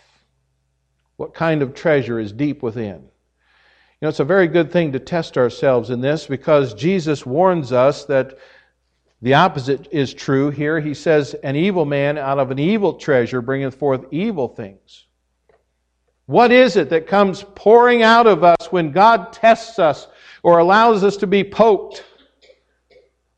What 1.18 1.34
kind 1.34 1.64
of 1.64 1.74
treasure 1.74 2.20
is 2.20 2.32
deep 2.32 2.62
within? 2.62 3.02
You 3.02 4.04
know, 4.04 4.10
it's 4.10 4.20
a 4.20 4.24
very 4.24 4.48
good 4.48 4.72
thing 4.72 4.92
to 4.92 5.00
test 5.00 5.36
ourselves 5.36 5.90
in 5.90 6.02
this 6.02 6.28
because 6.28 6.76
Jesus 6.76 7.26
warns 7.26 7.72
us 7.72 8.06
that 8.06 8.38
the 9.24 9.36
opposite 9.36 9.88
is 9.90 10.14
true 10.14 10.50
here. 10.50 10.82
He 10.82 10.94
says, 10.94 11.34
An 11.46 11.56
evil 11.56 11.86
man 11.86 12.18
out 12.18 12.40
of 12.40 12.52
an 12.52 12.60
evil 12.60 12.96
treasure 12.96 13.42
bringeth 13.42 13.74
forth 13.74 14.06
evil 14.12 14.50
things. 14.50 15.06
What 16.26 16.52
is 16.52 16.76
it 16.76 16.90
that 16.90 17.08
comes 17.08 17.46
pouring 17.56 18.04
out 18.04 18.28
of 18.28 18.44
us 18.44 18.70
when 18.72 18.92
God 18.92 19.32
tests 19.32 19.80
us 19.80 20.08
or 20.44 20.60
allows 20.60 21.06
us 21.06 21.16
to 21.18 21.28
be 21.28 21.42
poked? 21.42 22.04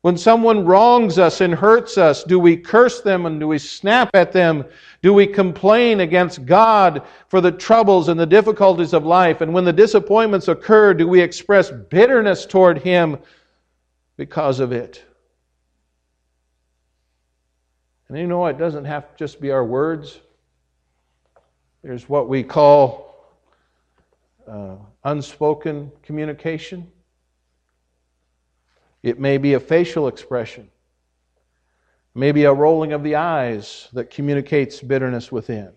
When 0.00 0.16
someone 0.16 0.64
wrongs 0.64 1.20
us 1.20 1.40
and 1.40 1.54
hurts 1.54 1.98
us, 1.98 2.24
do 2.24 2.40
we 2.40 2.56
curse 2.56 3.00
them 3.00 3.24
and 3.24 3.38
do 3.38 3.46
we 3.46 3.58
snap 3.58 4.10
at 4.14 4.32
them? 4.32 4.64
Do 5.02 5.14
we 5.14 5.28
complain 5.28 6.00
against 6.00 6.44
God 6.46 7.02
for 7.28 7.40
the 7.40 7.52
troubles 7.52 8.08
and 8.08 8.18
the 8.18 8.26
difficulties 8.26 8.92
of 8.92 9.04
life? 9.04 9.40
And 9.40 9.54
when 9.54 9.64
the 9.64 9.72
disappointments 9.72 10.48
occur, 10.48 10.94
do 10.94 11.06
we 11.06 11.20
express 11.20 11.70
bitterness 11.70 12.44
toward 12.44 12.78
Him 12.78 13.18
because 14.16 14.58
of 14.58 14.72
it? 14.72 15.04
And 18.08 18.18
you 18.18 18.26
know, 18.26 18.46
it 18.46 18.58
doesn't 18.58 18.84
have 18.84 19.10
to 19.10 19.16
just 19.16 19.40
be 19.40 19.50
our 19.50 19.64
words. 19.64 20.20
There's 21.82 22.08
what 22.08 22.28
we 22.28 22.42
call 22.42 23.14
uh, 24.48 24.76
unspoken 25.04 25.90
communication. 26.02 26.90
It 29.02 29.18
may 29.18 29.38
be 29.38 29.54
a 29.54 29.60
facial 29.60 30.08
expression, 30.08 30.68
maybe 32.14 32.44
a 32.44 32.52
rolling 32.52 32.92
of 32.92 33.02
the 33.02 33.16
eyes 33.16 33.88
that 33.92 34.10
communicates 34.10 34.80
bitterness 34.80 35.30
within. 35.30 35.72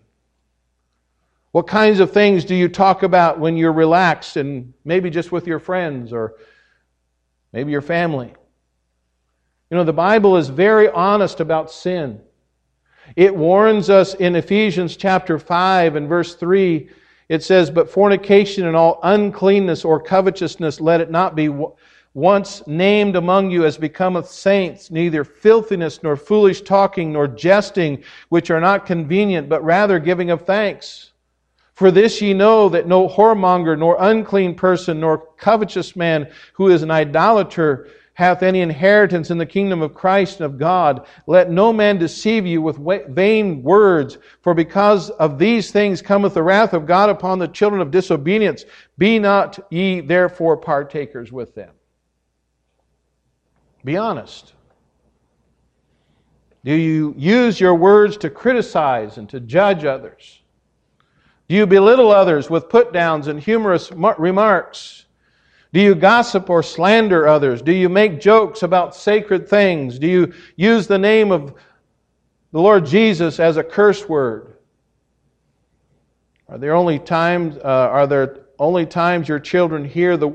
What 1.52 1.66
kinds 1.66 1.98
of 1.98 2.12
things 2.12 2.44
do 2.44 2.54
you 2.54 2.68
talk 2.68 3.02
about 3.02 3.40
when 3.40 3.56
you're 3.56 3.72
relaxed 3.72 4.36
and 4.36 4.72
maybe 4.84 5.10
just 5.10 5.32
with 5.32 5.48
your 5.48 5.58
friends 5.58 6.12
or 6.12 6.34
maybe 7.52 7.72
your 7.72 7.82
family? 7.82 8.32
You 9.70 9.76
know, 9.76 9.84
the 9.84 9.92
Bible 9.92 10.36
is 10.36 10.48
very 10.48 10.88
honest 10.88 11.38
about 11.38 11.70
sin. 11.70 12.20
It 13.14 13.34
warns 13.34 13.88
us 13.88 14.14
in 14.14 14.34
Ephesians 14.34 14.96
chapter 14.96 15.38
5 15.38 15.94
and 15.94 16.08
verse 16.08 16.34
3. 16.34 16.88
It 17.28 17.44
says, 17.44 17.70
But 17.70 17.88
fornication 17.88 18.66
and 18.66 18.74
all 18.74 18.98
uncleanness 19.04 19.84
or 19.84 20.02
covetousness, 20.02 20.80
let 20.80 21.00
it 21.00 21.12
not 21.12 21.36
be 21.36 21.54
once 22.14 22.66
named 22.66 23.14
among 23.14 23.52
you 23.52 23.64
as 23.64 23.78
becometh 23.78 24.28
saints, 24.28 24.90
neither 24.90 25.22
filthiness, 25.22 26.02
nor 26.02 26.16
foolish 26.16 26.62
talking, 26.62 27.12
nor 27.12 27.28
jesting, 27.28 28.02
which 28.28 28.50
are 28.50 28.60
not 28.60 28.86
convenient, 28.86 29.48
but 29.48 29.62
rather 29.62 30.00
giving 30.00 30.32
of 30.32 30.42
thanks. 30.42 31.12
For 31.74 31.92
this 31.92 32.20
ye 32.20 32.34
know 32.34 32.68
that 32.70 32.88
no 32.88 33.08
whoremonger, 33.08 33.78
nor 33.78 33.96
unclean 34.00 34.56
person, 34.56 34.98
nor 34.98 35.28
covetous 35.36 35.94
man 35.94 36.28
who 36.54 36.68
is 36.68 36.82
an 36.82 36.90
idolater 36.90 37.88
hath 38.20 38.42
any 38.42 38.60
inheritance 38.60 39.30
in 39.30 39.38
the 39.38 39.46
kingdom 39.46 39.80
of 39.80 39.94
Christ 39.94 40.40
and 40.40 40.44
of 40.44 40.58
God. 40.58 41.06
Let 41.26 41.50
no 41.50 41.72
man 41.72 41.96
deceive 41.96 42.46
you 42.46 42.60
with 42.60 42.76
vain 43.08 43.62
words, 43.62 44.18
for 44.42 44.52
because 44.52 45.08
of 45.08 45.38
these 45.38 45.70
things 45.70 46.02
cometh 46.02 46.34
the 46.34 46.42
wrath 46.42 46.74
of 46.74 46.86
God 46.86 47.08
upon 47.08 47.38
the 47.38 47.48
children 47.48 47.80
of 47.80 47.90
disobedience. 47.90 48.66
Be 48.98 49.18
not 49.18 49.58
ye 49.72 50.00
therefore 50.00 50.58
partakers 50.58 51.32
with 51.32 51.54
them. 51.54 51.70
Be 53.84 53.96
honest. 53.96 54.52
Do 56.62 56.74
you 56.74 57.14
use 57.16 57.58
your 57.58 57.74
words 57.74 58.18
to 58.18 58.28
criticize 58.28 59.16
and 59.16 59.30
to 59.30 59.40
judge 59.40 59.86
others? 59.86 60.42
Do 61.48 61.56
you 61.56 61.66
belittle 61.66 62.10
others 62.10 62.50
with 62.50 62.68
put 62.68 62.92
downs 62.92 63.28
and 63.28 63.40
humorous 63.40 63.90
remarks? 63.90 65.06
Do 65.72 65.80
you 65.80 65.94
gossip 65.94 66.50
or 66.50 66.62
slander 66.62 67.28
others? 67.28 67.62
Do 67.62 67.72
you 67.72 67.88
make 67.88 68.20
jokes 68.20 68.62
about 68.62 68.96
sacred 68.96 69.48
things? 69.48 69.98
Do 69.98 70.08
you 70.08 70.32
use 70.56 70.86
the 70.86 70.98
name 70.98 71.30
of 71.30 71.54
the 72.52 72.60
Lord 72.60 72.86
Jesus 72.86 73.38
as 73.38 73.56
a 73.56 73.62
curse 73.62 74.08
word? 74.08 74.56
Are 76.48 76.58
there 76.58 76.74
only 76.74 76.98
times? 76.98 77.56
Uh, 77.56 77.60
are 77.62 78.08
there 78.08 78.46
only 78.58 78.84
times 78.84 79.28
your 79.28 79.38
children 79.38 79.84
hear 79.84 80.16
the 80.16 80.30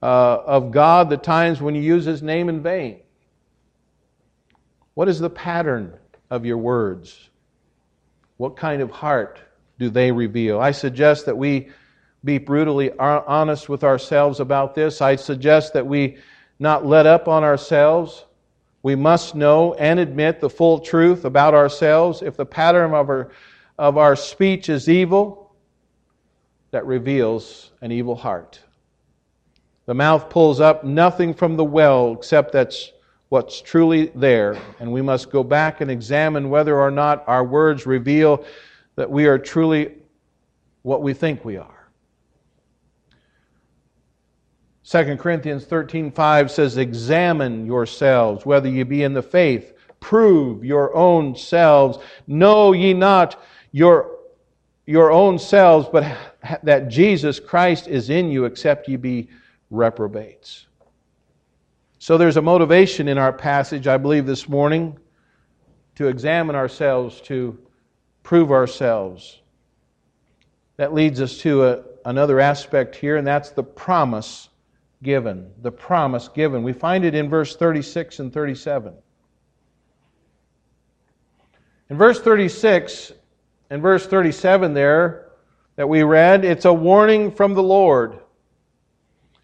uh, 0.00 0.42
of 0.46 0.70
God 0.70 1.10
the 1.10 1.16
times 1.16 1.60
when 1.60 1.74
you 1.74 1.82
use 1.82 2.04
His 2.04 2.22
name 2.22 2.48
in 2.48 2.62
vain? 2.62 3.00
What 4.94 5.08
is 5.08 5.18
the 5.18 5.30
pattern 5.30 5.98
of 6.30 6.46
your 6.46 6.58
words? 6.58 7.28
What 8.36 8.56
kind 8.56 8.80
of 8.80 8.92
heart 8.92 9.40
do 9.80 9.90
they 9.90 10.12
reveal? 10.12 10.60
I 10.60 10.70
suggest 10.70 11.26
that 11.26 11.36
we 11.36 11.70
be 12.24 12.38
brutally 12.38 12.90
honest 12.98 13.68
with 13.68 13.84
ourselves 13.84 14.40
about 14.40 14.74
this. 14.74 15.02
I 15.02 15.16
suggest 15.16 15.74
that 15.74 15.86
we 15.86 16.16
not 16.58 16.86
let 16.86 17.06
up 17.06 17.28
on 17.28 17.44
ourselves. 17.44 18.24
We 18.82 18.94
must 18.94 19.34
know 19.34 19.74
and 19.74 20.00
admit 20.00 20.40
the 20.40 20.50
full 20.50 20.78
truth 20.78 21.24
about 21.24 21.54
ourselves. 21.54 22.22
If 22.22 22.36
the 22.36 22.46
pattern 22.46 22.94
of 22.94 23.08
our, 23.08 23.30
of 23.78 23.98
our 23.98 24.16
speech 24.16 24.68
is 24.68 24.88
evil, 24.88 25.52
that 26.70 26.86
reveals 26.86 27.70
an 27.82 27.92
evil 27.92 28.16
heart. 28.16 28.60
The 29.86 29.94
mouth 29.94 30.30
pulls 30.30 30.60
up 30.60 30.82
nothing 30.82 31.34
from 31.34 31.56
the 31.56 31.64
well 31.64 32.14
except 32.14 32.52
that's 32.52 32.92
what's 33.28 33.60
truly 33.60 34.10
there. 34.14 34.56
And 34.80 34.90
we 34.92 35.02
must 35.02 35.30
go 35.30 35.42
back 35.42 35.80
and 35.80 35.90
examine 35.90 36.50
whether 36.50 36.78
or 36.80 36.90
not 36.90 37.22
our 37.26 37.44
words 37.44 37.86
reveal 37.86 38.44
that 38.96 39.10
we 39.10 39.26
are 39.26 39.38
truly 39.38 39.92
what 40.82 41.02
we 41.02 41.14
think 41.14 41.44
we 41.44 41.56
are. 41.56 41.73
2 44.84 45.16
Corinthians 45.16 45.64
13:5 45.64 46.50
says 46.50 46.76
examine 46.76 47.66
yourselves 47.66 48.44
whether 48.44 48.68
ye 48.68 48.82
be 48.82 49.02
in 49.02 49.14
the 49.14 49.22
faith 49.22 49.72
prove 50.00 50.64
your 50.64 50.94
own 50.94 51.34
selves 51.34 51.98
know 52.26 52.72
ye 52.72 52.92
not 52.92 53.42
your 53.72 54.10
your 54.86 55.10
own 55.10 55.38
selves 55.38 55.88
but 55.90 56.04
that 56.62 56.88
Jesus 56.88 57.40
Christ 57.40 57.88
is 57.88 58.10
in 58.10 58.30
you 58.30 58.44
except 58.44 58.88
ye 58.88 58.96
be 58.96 59.28
reprobates. 59.70 60.66
So 61.98 62.18
there's 62.18 62.36
a 62.36 62.42
motivation 62.42 63.08
in 63.08 63.16
our 63.16 63.32
passage, 63.32 63.86
I 63.86 63.96
believe, 63.96 64.26
this 64.26 64.48
morning 64.48 64.98
to 65.94 66.08
examine 66.08 66.54
ourselves, 66.54 67.20
to 67.22 67.58
prove 68.22 68.52
ourselves. 68.52 69.40
That 70.76 70.92
leads 70.92 71.20
us 71.20 71.38
to 71.38 71.64
a, 71.64 71.82
another 72.04 72.40
aspect 72.40 72.96
here, 72.96 73.16
and 73.16 73.26
that's 73.26 73.50
the 73.50 73.62
promise 73.62 74.50
given. 75.04 75.52
The 75.62 75.70
promise 75.70 76.26
given. 76.26 76.64
We 76.64 76.72
find 76.72 77.04
it 77.04 77.14
in 77.14 77.28
verse 77.28 77.54
36 77.54 78.18
and 78.18 78.32
37. 78.32 78.94
In 81.90 81.96
verse 81.96 82.20
36 82.20 83.12
and 83.70 83.80
verse 83.80 84.06
37 84.06 84.74
there 84.74 85.28
that 85.76 85.88
we 85.88 86.02
read, 86.02 86.44
it's 86.44 86.64
a 86.64 86.72
warning 86.72 87.30
from 87.30 87.54
the 87.54 87.62
Lord. 87.62 88.18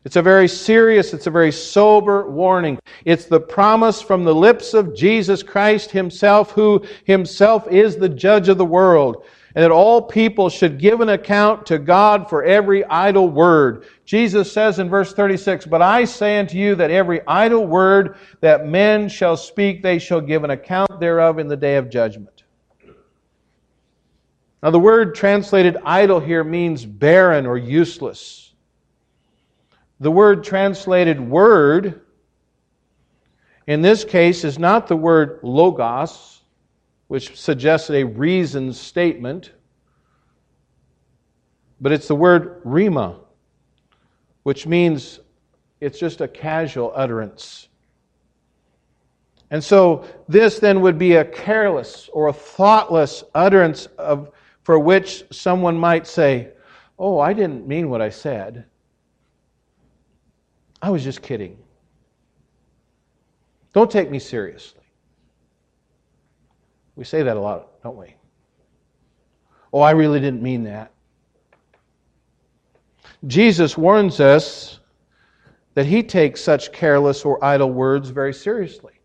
It's 0.05 0.17
a 0.17 0.23
very 0.23 0.49
serious, 0.49 1.13
it's 1.13 1.27
a 1.27 1.31
very 1.31 1.53
sober 1.53 2.29
warning. 2.29 2.79
It's 3.05 3.27
the 3.27 3.41
promise 3.41 4.01
from 4.01 4.25
the 4.25 4.35
lips 4.35 4.73
of 4.73 4.97
Jesus 4.97 5.43
Christ 5.43 5.91
Himself, 5.91 6.53
who 6.53 6.85
Himself 7.05 7.69
is 7.69 7.97
the 7.97 8.09
judge 8.09 8.49
of 8.49 8.57
the 8.57 8.65
world, 8.65 9.25
and 9.55 9.65
that 9.65 9.71
all 9.71 10.01
people 10.01 10.49
should 10.49 10.79
give 10.79 11.01
an 11.01 11.09
account 11.09 11.67
to 11.67 11.79
God 11.79 12.29
for 12.29 12.45
every 12.45 12.85
idle 12.85 13.29
word. 13.29 13.85
Jesus 14.05 14.53
says 14.53 14.79
in 14.79 14.89
verse 14.89 15.13
36, 15.13 15.67
But 15.67 15.83
I 15.83 16.05
say 16.05 16.39
unto 16.39 16.57
you 16.57 16.75
that 16.77 16.91
every 16.91 17.21
idle 17.27 17.67
word 17.67 18.17
that 18.41 18.67
men 18.67 19.09
shall 19.09 19.37
speak, 19.37 19.83
they 19.83 19.99
shall 19.99 20.21
give 20.21 20.45
an 20.45 20.51
account 20.51 21.01
thereof 21.01 21.39
in 21.39 21.49
the 21.49 21.57
day 21.57 21.77
of 21.77 21.91
judgment. 21.91 22.45
Now, 24.63 24.71
the 24.71 24.79
word 24.79 25.15
translated 25.15 25.79
idle 25.85 26.21
here 26.21 26.45
means 26.45 26.85
barren 26.85 27.47
or 27.47 27.57
useless. 27.57 28.53
The 30.01 30.11
word 30.11 30.45
translated 30.45 31.19
word 31.19 32.03
in 33.67 33.83
this 33.83 34.05
case 34.05 34.43
is 34.43 34.59
not 34.59 34.89
the 34.89 34.97
word 34.97 35.39
logos, 35.45 36.40
which 37.11 37.37
suggests 37.37 37.91
a 37.91 38.05
reasoned 38.05 38.77
statement, 38.77 39.51
but 41.81 41.91
it's 41.91 42.07
the 42.07 42.15
word 42.15 42.63
rhema, 42.63 43.17
which 44.45 44.65
means 44.65 45.19
it's 45.81 45.99
just 45.99 46.21
a 46.21 46.29
casual 46.29 46.93
utterance. 46.95 47.67
And 49.51 49.63
so 49.63 50.05
this 50.29 50.61
then 50.61 50.83
would 50.83 50.99
be 50.99 51.17
a 51.17 51.25
careless 51.25 52.09
or 52.13 52.29
a 52.29 52.33
thoughtless 52.33 53.25
utterance 53.35 53.87
of, 53.99 54.31
for 54.63 54.79
which 54.79 55.25
someone 55.33 55.77
might 55.77 56.07
say, 56.07 56.53
Oh, 56.97 57.19
I 57.19 57.33
didn't 57.33 57.67
mean 57.67 57.91
what 57.91 58.01
I 58.01 58.11
said. 58.11 58.67
I 60.81 60.91
was 60.91 61.03
just 61.03 61.23
kidding. 61.23 61.59
Don't 63.73 63.91
take 63.91 64.13
me 64.13 64.21
seriously. 64.21 64.80
We 67.01 67.07
say 67.07 67.23
that 67.23 67.39
a 67.39 67.41
lot, 67.41 67.83
don't 67.83 67.97
we? 67.97 68.15
Oh, 69.73 69.81
I 69.81 69.93
really 69.93 70.21
didn't 70.21 70.43
mean 70.43 70.65
that. 70.65 70.93
Jesus 73.27 73.79
warns 73.79 74.21
us 74.21 74.81
that 75.73 75.87
he 75.87 76.03
takes 76.03 76.43
such 76.43 76.73
careless 76.73 77.25
or 77.25 77.43
idle 77.43 77.73
words 77.73 78.11
very 78.11 78.35
seriously. 78.35 79.01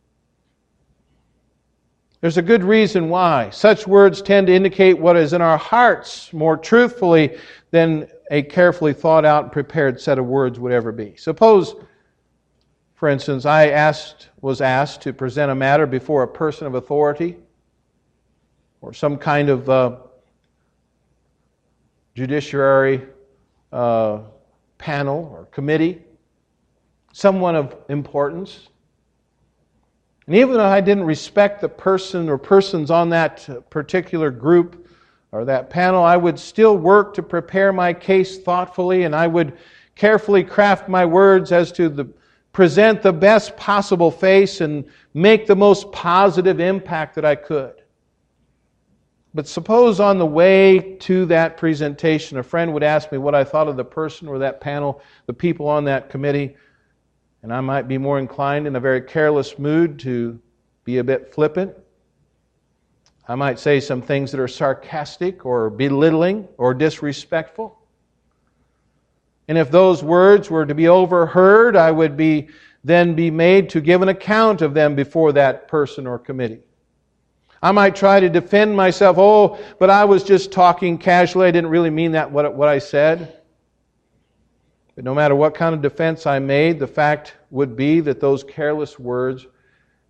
There's 2.19 2.35
a 2.35 2.41
good 2.41 2.65
reason 2.65 3.07
why. 3.07 3.49
Such 3.51 3.87
words 3.87 4.21
tend 4.21 4.47
to 4.47 4.53
indicate 4.53 4.99
what 4.99 5.15
is 5.15 5.31
in 5.31 5.41
our 5.41 5.57
hearts 5.57 6.33
more 6.33 6.57
truthfully 6.57 7.37
than 7.71 8.09
a 8.29 8.41
carefully 8.41 8.91
thought 8.91 9.23
out 9.23 9.43
and 9.43 9.53
prepared 9.53 10.01
set 10.01 10.19
of 10.19 10.25
words 10.25 10.59
would 10.59 10.73
ever 10.73 10.91
be. 10.91 11.15
Suppose 11.15 11.75
For 12.95 13.07
instance, 13.07 13.45
I 13.45 13.69
asked, 13.69 14.31
was 14.41 14.59
asked 14.59 14.99
to 15.03 15.13
present 15.13 15.49
a 15.49 15.55
matter 15.55 15.85
before 15.85 16.23
a 16.23 16.27
person 16.27 16.67
of 16.67 16.75
authority 16.75 17.37
or 18.85 18.93
some 18.93 19.17
kind 19.17 19.49
of 19.49 19.67
uh, 19.67 19.95
judiciary 22.13 23.01
uh, 23.73 24.19
panel 24.77 25.27
or 25.33 25.45
committee, 25.45 26.03
someone 27.11 27.55
of 27.55 27.75
importance. 27.89 28.69
And 30.27 30.35
even 30.35 30.53
though 30.53 30.65
I 30.65 30.81
didn't 30.81 31.05
respect 31.05 31.61
the 31.61 31.69
person 31.69 32.29
or 32.29 32.37
persons 32.37 32.91
on 32.91 33.09
that 33.09 33.49
particular 33.71 34.29
group 34.29 34.87
or 35.31 35.45
that 35.45 35.71
panel, 35.71 36.03
I 36.03 36.15
would 36.15 36.37
still 36.37 36.77
work 36.77 37.15
to 37.15 37.23
prepare 37.23 37.73
my 37.73 37.91
case 37.91 38.37
thoughtfully 38.37 39.03
and 39.03 39.15
I 39.15 39.25
would 39.25 39.57
carefully 39.95 40.43
craft 40.43 40.87
my 40.87 41.07
words 41.07 41.51
as 41.51 41.71
to 41.71 41.89
the 41.89 42.07
present 42.53 43.01
the 43.01 43.11
best 43.11 43.57
possible 43.57 44.11
face 44.11 44.61
and 44.61 44.85
make 45.15 45.47
the 45.47 45.55
most 45.55 45.91
positive 45.91 46.59
impact 46.59 47.15
that 47.15 47.25
I 47.25 47.33
could. 47.33 47.81
But 49.35 49.49
suppose 49.49 49.99
on 49.99 50.17
the 50.17 50.25
way 50.25 50.95
to 51.01 51.25
that 51.25 51.57
presentation, 51.57 52.37
a 52.37 52.43
friend 52.43 52.73
would 52.73 52.83
ask 52.83 53.11
me 53.11 53.17
what 53.17 53.35
I 53.35 53.43
thought 53.43 53.67
of 53.67 53.75
the 53.75 53.83
person 53.83 54.29
or 54.29 54.39
that 54.39 54.61
panel, 54.61 55.01
the 55.25 55.33
people 55.33 55.67
on 55.67 55.83
that 55.83 56.09
committee, 56.09 56.55
and 57.43 57.53
I 57.53 57.59
might 57.59 57.89
be 57.89 57.97
more 57.97 58.17
inclined 58.17 58.65
in 58.65 58.77
a 58.77 58.79
very 58.79 59.01
careless 59.01 59.59
mood 59.59 59.99
to 59.99 60.39
be 60.85 60.99
a 60.99 61.03
bit 61.03 61.33
flippant. 61.33 61.75
I 63.27 63.35
might 63.35 63.59
say 63.59 63.81
some 63.81 64.01
things 64.01 64.31
that 64.31 64.39
are 64.39 64.47
sarcastic 64.47 65.45
or 65.45 65.69
belittling 65.69 66.47
or 66.57 66.73
disrespectful. 66.73 67.77
And 69.49 69.57
if 69.57 69.69
those 69.69 70.01
words 70.01 70.49
were 70.49 70.65
to 70.65 70.73
be 70.73 70.87
overheard, 70.87 71.75
I 71.75 71.91
would 71.91 72.15
be 72.15 72.47
then 72.85 73.15
be 73.15 73.31
made 73.31 73.69
to 73.71 73.81
give 73.81 74.01
an 74.01 74.09
account 74.09 74.61
of 74.61 74.73
them 74.73 74.95
before 74.95 75.33
that 75.33 75.67
person 75.67 76.07
or 76.07 76.19
committee. 76.19 76.61
I 77.61 77.71
might 77.71 77.95
try 77.95 78.19
to 78.19 78.29
defend 78.29 78.75
myself. 78.75 79.17
Oh, 79.17 79.57
but 79.79 79.89
I 79.89 80.05
was 80.05 80.23
just 80.23 80.51
talking 80.51 80.97
casually. 80.97 81.47
I 81.47 81.51
didn't 81.51 81.69
really 81.69 81.89
mean 81.89 82.11
that, 82.11 82.31
what, 82.31 82.53
what 82.53 82.67
I 82.67 82.79
said. 82.79 83.41
But 84.95 85.03
no 85.03 85.13
matter 85.13 85.35
what 85.35 85.55
kind 85.55 85.75
of 85.75 85.81
defense 85.81 86.25
I 86.25 86.39
made, 86.39 86.79
the 86.79 86.87
fact 86.87 87.35
would 87.51 87.75
be 87.75 87.99
that 88.01 88.19
those 88.19 88.43
careless 88.43 88.97
words 88.97 89.45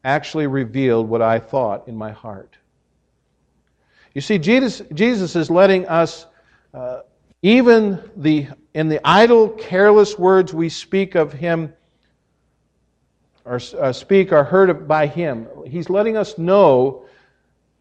actually 0.03 0.47
revealed 0.47 1.09
what 1.09 1.21
I 1.21 1.39
thought 1.39 1.87
in 1.87 1.95
my 1.95 2.11
heart. 2.11 2.57
You 4.13 4.21
see, 4.21 4.37
Jesus, 4.37 4.81
Jesus 4.93 5.35
is 5.35 5.49
letting 5.49 5.87
us, 5.87 6.27
uh, 6.73 7.01
even 7.41 8.01
the, 8.15 8.47
in 8.73 8.87
the 8.87 9.05
idle, 9.05 9.49
careless 9.49 10.17
words 10.17 10.53
we 10.53 10.69
speak 10.69 11.15
of 11.15 11.33
Him, 11.33 11.73
or 13.43 13.59
uh, 13.79 13.91
speak 13.91 14.31
or 14.31 14.43
heard 14.43 14.87
by 14.87 15.07
Him, 15.07 15.47
He's 15.65 15.89
letting 15.89 16.15
us 16.15 16.37
know 16.37 17.05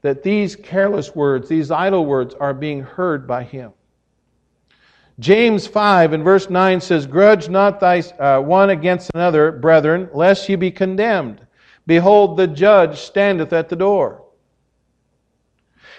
that 0.05 0.23
these 0.23 0.55
careless 0.55 1.15
words, 1.17 1.49
these 1.49 1.71
idle 1.71 2.05
words, 2.05 2.35
are 2.35 2.53
being 2.53 2.83
heard 2.83 3.27
by 3.27 3.43
him. 3.43 3.73
James 5.19 5.67
5 5.67 6.13
and 6.13 6.23
verse 6.23 6.51
9 6.51 6.79
says, 6.83 7.07
Grudge 7.07 7.49
not 7.49 7.81
thy 7.81 8.01
uh, 8.01 8.39
one 8.39 8.69
against 8.69 9.11
another, 9.15 9.51
brethren, 9.51 10.11
lest 10.13 10.47
ye 10.47 10.57
be 10.57 10.71
condemned. 10.71 11.41
Behold, 11.87 12.37
the 12.37 12.47
judge 12.47 13.01
standeth 13.01 13.55
at 13.55 13.71
the 13.71 13.77
door. 13.77 14.27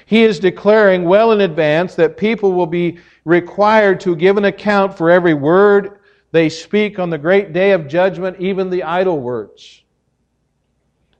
He 0.05 0.23
is 0.23 0.37
declaring 0.37 1.05
well 1.05 1.31
in 1.31 1.41
advance 1.41 1.95
that 1.95 2.15
people 2.15 2.53
will 2.53 2.67
be 2.67 2.99
required 3.23 3.99
to 4.01 4.15
give 4.15 4.37
an 4.37 4.45
account 4.45 4.95
for 4.95 5.09
every 5.09 5.33
word 5.33 5.97
they 6.31 6.47
speak 6.47 6.99
on 6.99 7.09
the 7.09 7.17
great 7.17 7.53
day 7.53 7.71
of 7.71 7.87
judgment, 7.87 8.39
even 8.39 8.69
the 8.69 8.83
idle 8.83 9.19
words. 9.19 9.81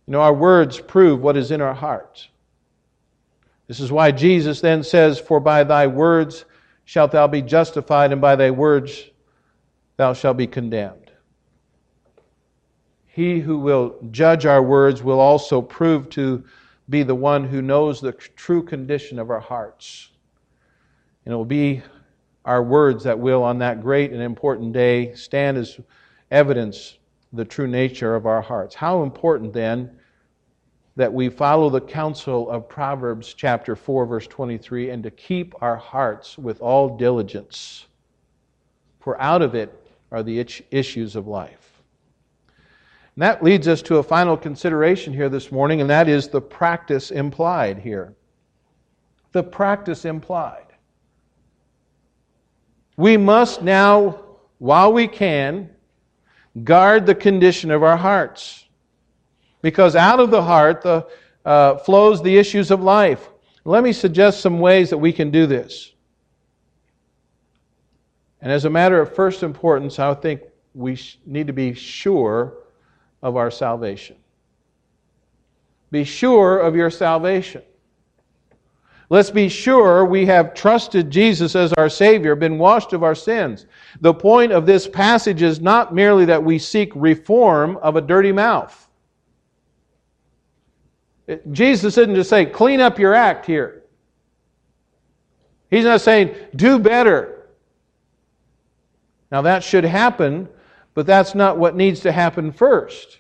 You 0.05 0.11
know, 0.11 0.21
our 0.21 0.35
words 0.35 0.79
prove 0.79 1.19
what 1.19 1.35
is 1.35 1.49
in 1.49 1.61
our 1.61 1.73
hearts. 1.73 2.27
This 3.67 3.79
is 3.79 3.91
why 3.91 4.11
Jesus 4.11 4.61
then 4.61 4.83
says, 4.83 5.19
For 5.19 5.39
by 5.39 5.63
thy 5.63 5.87
words 5.87 6.45
shalt 6.83 7.11
thou 7.11 7.27
be 7.27 7.41
justified, 7.41 8.11
and 8.11 8.21
by 8.21 8.35
thy 8.35 8.51
words 8.51 9.09
thou 9.97 10.13
shalt 10.13 10.37
be 10.37 10.47
condemned. 10.47 11.11
He 13.05 13.39
who 13.39 13.57
will 13.57 13.95
judge 14.11 14.45
our 14.45 14.61
words 14.61 15.01
will 15.01 15.19
also 15.19 15.61
prove 15.61 16.09
to 16.11 16.43
be 16.89 17.01
the 17.01 17.15
one 17.15 17.45
who 17.45 17.61
knows 17.61 18.01
the 18.01 18.11
true 18.11 18.61
condition 18.61 19.17
of 19.17 19.29
our 19.29 19.39
hearts. 19.39 20.09
And 21.25 21.33
it 21.33 21.35
will 21.35 21.45
be 21.45 21.81
our 22.43 22.61
words 22.61 23.03
that 23.05 23.17
will, 23.17 23.41
on 23.41 23.57
that 23.59 23.81
great 23.81 24.11
and 24.11 24.21
important 24.21 24.73
day, 24.73 25.13
stand 25.15 25.57
as 25.57 25.79
evidence 26.29 26.97
the 27.33 27.45
true 27.45 27.67
nature 27.67 28.15
of 28.15 28.27
our 28.27 28.41
hearts. 28.41 28.75
How 28.75 29.01
important 29.01 29.53
then 29.53 29.97
that 30.95 31.11
we 31.11 31.29
follow 31.29 31.69
the 31.69 31.81
counsel 31.81 32.49
of 32.49 32.69
Proverbs 32.69 33.33
chapter 33.33 33.75
4, 33.75 34.05
verse 34.05 34.27
23, 34.27 34.91
and 34.91 35.03
to 35.03 35.11
keep 35.11 35.53
our 35.61 35.75
hearts 35.75 36.37
with 36.37 36.61
all 36.61 36.97
diligence, 36.97 37.87
for 39.01 39.19
out 39.21 39.41
of 39.41 39.55
it 39.55 39.87
are 40.11 40.23
the 40.23 40.39
issues 40.71 41.15
of 41.15 41.27
life. 41.27 41.81
And 43.15 43.23
that 43.23 43.43
leads 43.43 43.67
us 43.67 43.81
to 43.83 43.97
a 43.97 44.03
final 44.03 44.37
consideration 44.37 45.13
here 45.13 45.29
this 45.29 45.51
morning, 45.51 45.81
and 45.81 45.89
that 45.89 46.07
is 46.07 46.29
the 46.29 46.41
practice 46.41 47.11
implied 47.11 47.79
here. 47.79 48.13
The 49.33 49.43
practice 49.43 50.05
implied. 50.05 50.65
We 52.97 53.17
must 53.17 53.61
now, 53.61 54.21
while 54.59 54.93
we 54.93 55.07
can, 55.07 55.69
guard 56.63 57.05
the 57.05 57.15
condition 57.15 57.69
of 57.69 57.83
our 57.83 57.97
hearts 57.97 58.64
because 59.65 59.95
out 59.95 60.19
of 60.19 60.29
the 60.29 60.43
heart 60.43 60.83
the, 60.83 61.07
uh, 61.43 61.75
flows 61.77 62.21
the 62.21 62.37
issues 62.37 62.69
of 62.69 62.83
life. 62.83 63.29
Let 63.63 63.83
me 63.83 63.93
suggest 63.93 64.41
some 64.41 64.59
ways 64.59 64.91
that 64.91 64.99
we 64.99 65.11
can 65.11 65.31
do 65.31 65.47
this. 65.47 65.91
And 68.41 68.51
as 68.51 68.65
a 68.65 68.69
matter 68.69 69.01
of 69.01 69.15
first 69.15 69.41
importance, 69.41 69.97
I 69.97 70.13
think 70.13 70.41
we 70.75 70.99
need 71.25 71.47
to 71.47 71.53
be 71.53 71.73
sure 71.73 72.59
of 73.23 73.37
our 73.37 73.49
salvation. 73.49 74.17
Be 75.89 76.03
sure 76.03 76.59
of 76.59 76.75
your 76.75 76.91
salvation. 76.91 77.63
Let's 79.09 79.31
be 79.31 79.49
sure 79.49 80.05
we 80.05 80.27
have 80.27 80.53
trusted 80.53 81.09
Jesus 81.09 81.55
as 81.55 81.73
our 81.73 81.89
Savior, 81.89 82.35
been 82.35 82.59
washed 82.59 82.93
of 82.93 83.01
our 83.01 83.15
sins. 83.15 83.65
The 84.01 84.13
point 84.13 84.51
of 84.51 84.67
this 84.67 84.87
passage 84.87 85.41
is 85.41 85.59
not 85.59 85.91
merely 85.91 86.25
that 86.25 86.43
we 86.43 86.59
seek 86.59 86.91
reform 86.93 87.77
of 87.77 87.95
a 87.95 88.01
dirty 88.01 88.31
mouth. 88.31 88.83
Jesus 91.51 91.97
isn't 91.97 92.15
just 92.15 92.29
saying, 92.29 92.51
clean 92.51 92.79
up 92.79 92.99
your 92.99 93.13
act 93.13 93.45
here. 93.45 93.83
He's 95.71 95.85
not 95.85 96.01
saying, 96.01 96.35
do 96.55 96.77
better. 96.77 97.47
Now, 99.31 99.41
that 99.41 99.63
should 99.63 99.83
happen, 99.83 100.47
but 100.93 101.07
that's 101.07 101.33
not 101.33 101.57
what 101.57 101.75
needs 101.75 102.01
to 102.01 102.11
happen 102.11 102.51
first. 102.51 103.19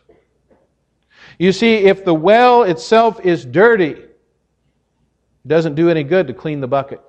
You 1.39 1.51
see, 1.51 1.75
if 1.75 2.05
the 2.05 2.13
well 2.13 2.63
itself 2.63 3.19
is 3.25 3.43
dirty, 3.43 3.91
it 3.91 4.17
doesn't 5.47 5.75
do 5.75 5.89
any 5.89 6.03
good 6.03 6.27
to 6.27 6.33
clean 6.33 6.61
the 6.61 6.67
bucket. 6.67 7.01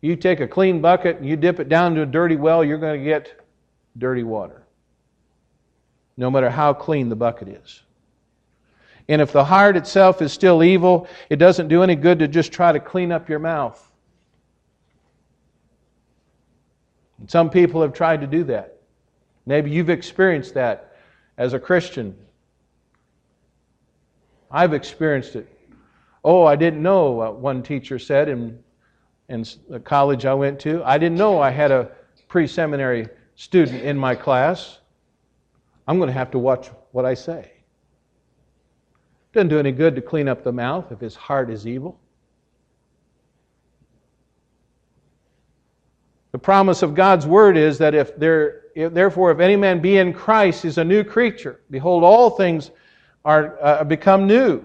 You 0.00 0.16
take 0.16 0.40
a 0.40 0.48
clean 0.48 0.80
bucket 0.80 1.18
and 1.18 1.26
you 1.26 1.36
dip 1.36 1.60
it 1.60 1.68
down 1.68 1.94
to 1.94 2.02
a 2.02 2.06
dirty 2.06 2.36
well, 2.36 2.64
you're 2.64 2.78
going 2.78 2.98
to 2.98 3.04
get 3.04 3.44
dirty 3.98 4.24
water 4.24 4.61
no 6.16 6.30
matter 6.30 6.50
how 6.50 6.74
clean 6.74 7.08
the 7.08 7.16
bucket 7.16 7.48
is. 7.48 7.82
And 9.08 9.20
if 9.20 9.32
the 9.32 9.44
heart 9.44 9.76
itself 9.76 10.22
is 10.22 10.32
still 10.32 10.62
evil, 10.62 11.08
it 11.28 11.36
doesn't 11.36 11.68
do 11.68 11.82
any 11.82 11.96
good 11.96 12.20
to 12.20 12.28
just 12.28 12.52
try 12.52 12.72
to 12.72 12.80
clean 12.80 13.10
up 13.10 13.28
your 13.28 13.38
mouth. 13.38 13.90
And 17.18 17.30
some 17.30 17.50
people 17.50 17.82
have 17.82 17.92
tried 17.92 18.20
to 18.20 18.26
do 18.26 18.44
that. 18.44 18.78
Maybe 19.46 19.70
you've 19.70 19.90
experienced 19.90 20.54
that 20.54 20.96
as 21.36 21.52
a 21.52 21.58
Christian. 21.58 22.16
I've 24.50 24.72
experienced 24.72 25.34
it. 25.36 25.48
Oh, 26.24 26.44
I 26.44 26.56
didn't 26.56 26.82
know, 26.82 27.32
one 27.32 27.62
teacher 27.62 27.98
said 27.98 28.28
in, 28.28 28.62
in 29.28 29.44
the 29.68 29.80
college 29.80 30.24
I 30.24 30.34
went 30.34 30.60
to. 30.60 30.84
I 30.84 30.98
didn't 30.98 31.18
know 31.18 31.40
I 31.40 31.50
had 31.50 31.72
a 31.72 31.90
pre 32.28 32.46
seminary 32.46 33.08
student 33.34 33.82
in 33.82 33.96
my 33.98 34.14
class. 34.14 34.78
I'm 35.86 35.98
going 35.98 36.08
to 36.08 36.12
have 36.12 36.30
to 36.32 36.38
watch 36.38 36.70
what 36.92 37.04
I 37.04 37.14
say. 37.14 37.50
Doesn't 39.32 39.48
do 39.48 39.58
any 39.58 39.72
good 39.72 39.96
to 39.96 40.02
clean 40.02 40.28
up 40.28 40.44
the 40.44 40.52
mouth 40.52 40.92
if 40.92 41.00
his 41.00 41.16
heart 41.16 41.50
is 41.50 41.66
evil. 41.66 41.98
The 46.32 46.38
promise 46.38 46.82
of 46.82 46.94
God's 46.94 47.26
word 47.26 47.56
is 47.56 47.78
that 47.78 47.94
if 47.94 48.16
there, 48.16 48.62
if, 48.74 48.92
therefore, 48.94 49.30
if 49.30 49.38
any 49.38 49.56
man 49.56 49.80
be 49.80 49.98
in 49.98 50.12
Christ, 50.12 50.64
is 50.64 50.78
a 50.78 50.84
new 50.84 51.04
creature. 51.04 51.60
Behold, 51.70 52.04
all 52.04 52.30
things 52.30 52.70
are 53.24 53.58
uh, 53.62 53.84
become 53.84 54.26
new. 54.26 54.64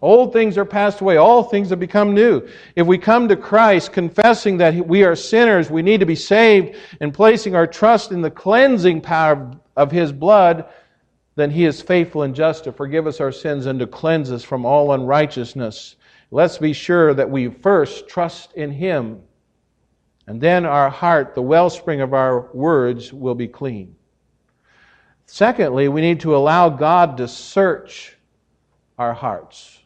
Old 0.00 0.32
things 0.32 0.58
are 0.58 0.66
passed 0.66 1.00
away, 1.00 1.16
all 1.16 1.42
things 1.42 1.70
have 1.70 1.80
become 1.80 2.14
new. 2.14 2.46
If 2.76 2.86
we 2.86 2.98
come 2.98 3.26
to 3.28 3.36
Christ 3.36 3.92
confessing 3.92 4.58
that 4.58 4.86
we 4.86 5.02
are 5.02 5.16
sinners, 5.16 5.70
we 5.70 5.80
need 5.80 6.00
to 6.00 6.06
be 6.06 6.14
saved, 6.14 6.76
and 7.00 7.14
placing 7.14 7.54
our 7.56 7.66
trust 7.66 8.12
in 8.12 8.20
the 8.20 8.30
cleansing 8.30 9.00
power 9.00 9.50
of 9.76 9.90
His 9.90 10.12
blood, 10.12 10.66
then 11.36 11.50
He 11.50 11.64
is 11.64 11.82
faithful 11.82 12.22
and 12.22 12.34
just 12.34 12.64
to 12.64 12.72
forgive 12.72 13.06
us 13.06 13.20
our 13.20 13.32
sins 13.32 13.66
and 13.66 13.78
to 13.80 13.86
cleanse 13.86 14.30
us 14.30 14.44
from 14.44 14.64
all 14.64 14.92
unrighteousness. 14.92 15.96
Let's 16.30 16.58
be 16.58 16.72
sure 16.72 17.14
that 17.14 17.30
we 17.30 17.48
first 17.48 18.08
trust 18.08 18.52
in 18.54 18.70
Him, 18.70 19.20
and 20.26 20.40
then 20.40 20.64
our 20.64 20.90
heart, 20.90 21.34
the 21.34 21.42
wellspring 21.42 22.00
of 22.00 22.14
our 22.14 22.50
words, 22.52 23.12
will 23.12 23.34
be 23.34 23.48
clean. 23.48 23.94
Secondly, 25.26 25.88
we 25.88 26.00
need 26.00 26.20
to 26.20 26.36
allow 26.36 26.68
God 26.68 27.16
to 27.16 27.28
search 27.28 28.16
our 28.98 29.14
hearts. 29.14 29.80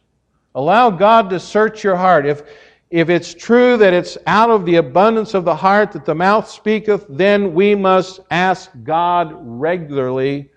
Allow 0.55 0.89
God 0.89 1.29
to 1.29 1.39
search 1.39 1.83
your 1.83 1.95
heart. 1.95 2.25
If, 2.25 2.43
if 2.89 3.09
it's 3.09 3.33
true 3.33 3.77
that 3.77 3.93
it's 3.93 4.17
out 4.25 4.49
of 4.49 4.65
the 4.65 4.77
abundance 4.77 5.33
of 5.33 5.45
the 5.45 5.55
heart 5.55 5.91
that 5.91 6.05
the 6.05 6.15
mouth 6.15 6.49
speaketh, 6.49 7.05
then 7.07 7.53
we 7.53 7.75
must 7.75 8.19
ask 8.31 8.71
God 8.83 9.33
regularly 9.41 10.49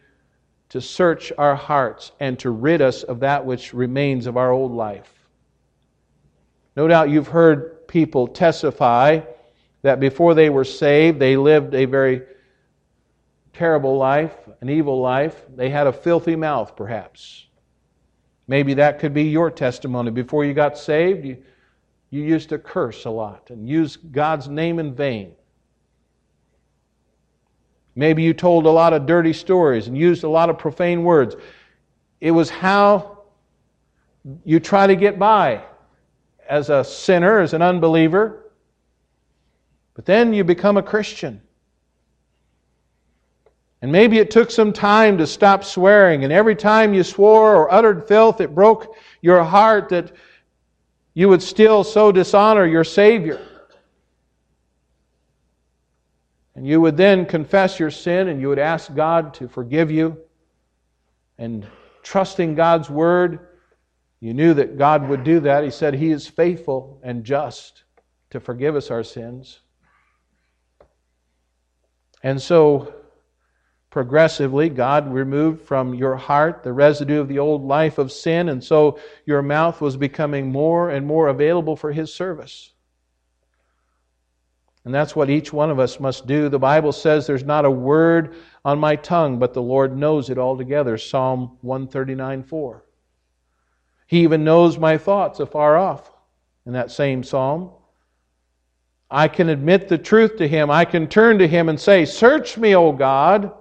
to 0.70 0.80
search 0.80 1.30
our 1.36 1.54
hearts 1.54 2.12
and 2.20 2.38
to 2.38 2.50
rid 2.50 2.80
us 2.80 3.02
of 3.02 3.20
that 3.20 3.44
which 3.44 3.74
remains 3.74 4.26
of 4.26 4.38
our 4.38 4.50
old 4.50 4.72
life. 4.72 5.12
No 6.74 6.88
doubt 6.88 7.10
you've 7.10 7.28
heard 7.28 7.86
people 7.86 8.26
testify 8.26 9.20
that 9.82 10.00
before 10.00 10.32
they 10.32 10.48
were 10.48 10.64
saved, 10.64 11.18
they 11.18 11.36
lived 11.36 11.74
a 11.74 11.84
very 11.84 12.22
terrible 13.52 13.98
life, 13.98 14.34
an 14.62 14.70
evil 14.70 15.02
life. 15.02 15.44
They 15.54 15.68
had 15.68 15.86
a 15.86 15.92
filthy 15.92 16.36
mouth, 16.36 16.74
perhaps. 16.76 17.46
Maybe 18.48 18.72
that 18.74 18.98
could 18.98 19.12
be 19.12 19.24
your 19.24 19.50
testimony. 19.50 20.10
Before 20.10 20.46
you 20.46 20.54
got 20.54 20.78
saved, 20.78 21.26
you, 21.26 21.42
you 22.12 22.22
used 22.22 22.50
to 22.50 22.58
curse 22.58 23.06
a 23.06 23.10
lot 23.10 23.48
and 23.48 23.66
use 23.66 23.96
God's 23.96 24.46
name 24.46 24.78
in 24.78 24.94
vain. 24.94 25.32
Maybe 27.94 28.22
you 28.22 28.34
told 28.34 28.66
a 28.66 28.70
lot 28.70 28.92
of 28.92 29.06
dirty 29.06 29.32
stories 29.32 29.88
and 29.88 29.96
used 29.96 30.22
a 30.22 30.28
lot 30.28 30.50
of 30.50 30.58
profane 30.58 31.04
words. 31.04 31.36
It 32.20 32.30
was 32.30 32.50
how 32.50 33.22
you 34.44 34.60
try 34.60 34.86
to 34.86 34.94
get 34.94 35.18
by 35.18 35.64
as 36.46 36.68
a 36.68 36.84
sinner, 36.84 37.40
as 37.40 37.54
an 37.54 37.62
unbeliever. 37.62 38.52
But 39.94 40.04
then 40.04 40.34
you 40.34 40.44
become 40.44 40.76
a 40.76 40.82
Christian. 40.82 41.40
And 43.80 43.90
maybe 43.90 44.18
it 44.18 44.30
took 44.30 44.50
some 44.50 44.74
time 44.74 45.16
to 45.16 45.26
stop 45.26 45.64
swearing, 45.64 46.24
and 46.24 46.32
every 46.32 46.54
time 46.54 46.92
you 46.92 47.02
swore 47.02 47.56
or 47.56 47.72
uttered 47.72 48.06
filth, 48.06 48.42
it 48.42 48.54
broke 48.54 48.96
your 49.22 49.42
heart 49.42 49.88
that 49.88 50.12
you 51.14 51.28
would 51.28 51.42
still 51.42 51.84
so 51.84 52.12
dishonor 52.12 52.66
your 52.66 52.84
Savior. 52.84 53.40
And 56.54 56.66
you 56.66 56.80
would 56.80 56.96
then 56.96 57.26
confess 57.26 57.78
your 57.78 57.90
sin 57.90 58.28
and 58.28 58.40
you 58.40 58.48
would 58.48 58.58
ask 58.58 58.94
God 58.94 59.34
to 59.34 59.48
forgive 59.48 59.90
you. 59.90 60.18
And 61.38 61.66
trusting 62.02 62.54
God's 62.54 62.88
word, 62.90 63.48
you 64.20 64.34
knew 64.34 64.54
that 64.54 64.78
God 64.78 65.08
would 65.08 65.24
do 65.24 65.40
that. 65.40 65.64
He 65.64 65.70
said 65.70 65.94
He 65.94 66.10
is 66.10 66.26
faithful 66.26 67.00
and 67.02 67.24
just 67.24 67.84
to 68.30 68.40
forgive 68.40 68.76
us 68.76 68.90
our 68.90 69.02
sins. 69.02 69.60
And 72.22 72.40
so 72.40 72.94
progressively, 73.92 74.70
God 74.70 75.12
removed 75.12 75.60
from 75.60 75.94
your 75.94 76.16
heart 76.16 76.62
the 76.64 76.72
residue 76.72 77.20
of 77.20 77.28
the 77.28 77.38
old 77.38 77.62
life 77.62 77.98
of 77.98 78.10
sin, 78.10 78.48
and 78.48 78.64
so 78.64 78.98
your 79.26 79.42
mouth 79.42 79.82
was 79.82 79.98
becoming 79.98 80.50
more 80.50 80.90
and 80.90 81.06
more 81.06 81.28
available 81.28 81.76
for 81.76 81.92
His 81.92 82.12
service. 82.12 82.72
And 84.84 84.92
that's 84.92 85.14
what 85.14 85.30
each 85.30 85.52
one 85.52 85.70
of 85.70 85.78
us 85.78 86.00
must 86.00 86.26
do. 86.26 86.48
The 86.48 86.58
Bible 86.58 86.90
says 86.90 87.26
there's 87.26 87.44
not 87.44 87.66
a 87.66 87.70
word 87.70 88.34
on 88.64 88.80
my 88.80 88.96
tongue, 88.96 89.38
but 89.38 89.52
the 89.52 89.62
Lord 89.62 89.96
knows 89.96 90.30
it 90.30 90.38
altogether. 90.38 90.96
Psalm 90.96 91.58
139 91.60 92.42
4. 92.42 92.84
He 94.06 94.22
even 94.22 94.42
knows 94.42 94.78
my 94.78 94.96
thoughts 94.96 95.38
afar 95.38 95.76
off 95.76 96.10
in 96.64 96.72
that 96.72 96.90
same 96.90 97.22
psalm. 97.22 97.70
I 99.10 99.28
can 99.28 99.50
admit 99.50 99.88
the 99.88 99.98
truth 99.98 100.38
to 100.38 100.48
Him. 100.48 100.70
I 100.70 100.86
can 100.86 101.06
turn 101.06 101.38
to 101.38 101.46
Him 101.46 101.68
and 101.68 101.78
say, 101.78 102.06
Search 102.06 102.56
me, 102.56 102.74
O 102.74 102.90
God 102.92 103.52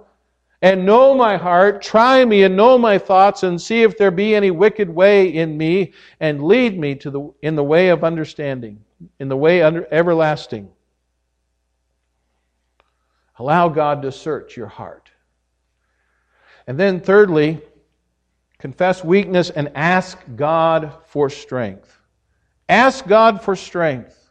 and 0.62 0.86
know 0.86 1.12
my 1.14 1.36
heart. 1.36 1.82
Try 1.82 2.24
me 2.24 2.44
and 2.44 2.56
know 2.56 2.78
my 2.78 2.96
thoughts, 2.96 3.42
and 3.42 3.60
see 3.60 3.82
if 3.82 3.98
there 3.98 4.12
be 4.12 4.34
any 4.34 4.52
wicked 4.52 4.88
way 4.88 5.26
in 5.26 5.58
me, 5.58 5.92
and 6.20 6.42
lead 6.42 6.78
me 6.78 6.94
to 6.94 7.10
the, 7.10 7.34
in 7.42 7.56
the 7.56 7.64
way 7.64 7.88
of 7.88 8.04
understanding, 8.04 8.82
in 9.18 9.28
the 9.28 9.36
way 9.36 9.60
under, 9.60 9.86
everlasting. 9.92 10.70
Allow 13.38 13.68
God 13.68 14.02
to 14.02 14.12
search 14.12 14.56
your 14.56 14.68
heart. 14.68 15.10
And 16.68 16.78
then, 16.78 17.00
thirdly, 17.00 17.60
confess 18.58 19.02
weakness 19.02 19.50
and 19.50 19.72
ask 19.74 20.16
God 20.36 20.94
for 21.06 21.28
strength. 21.28 21.98
Ask 22.68 23.06
God 23.08 23.42
for 23.42 23.56
strength. 23.56 24.30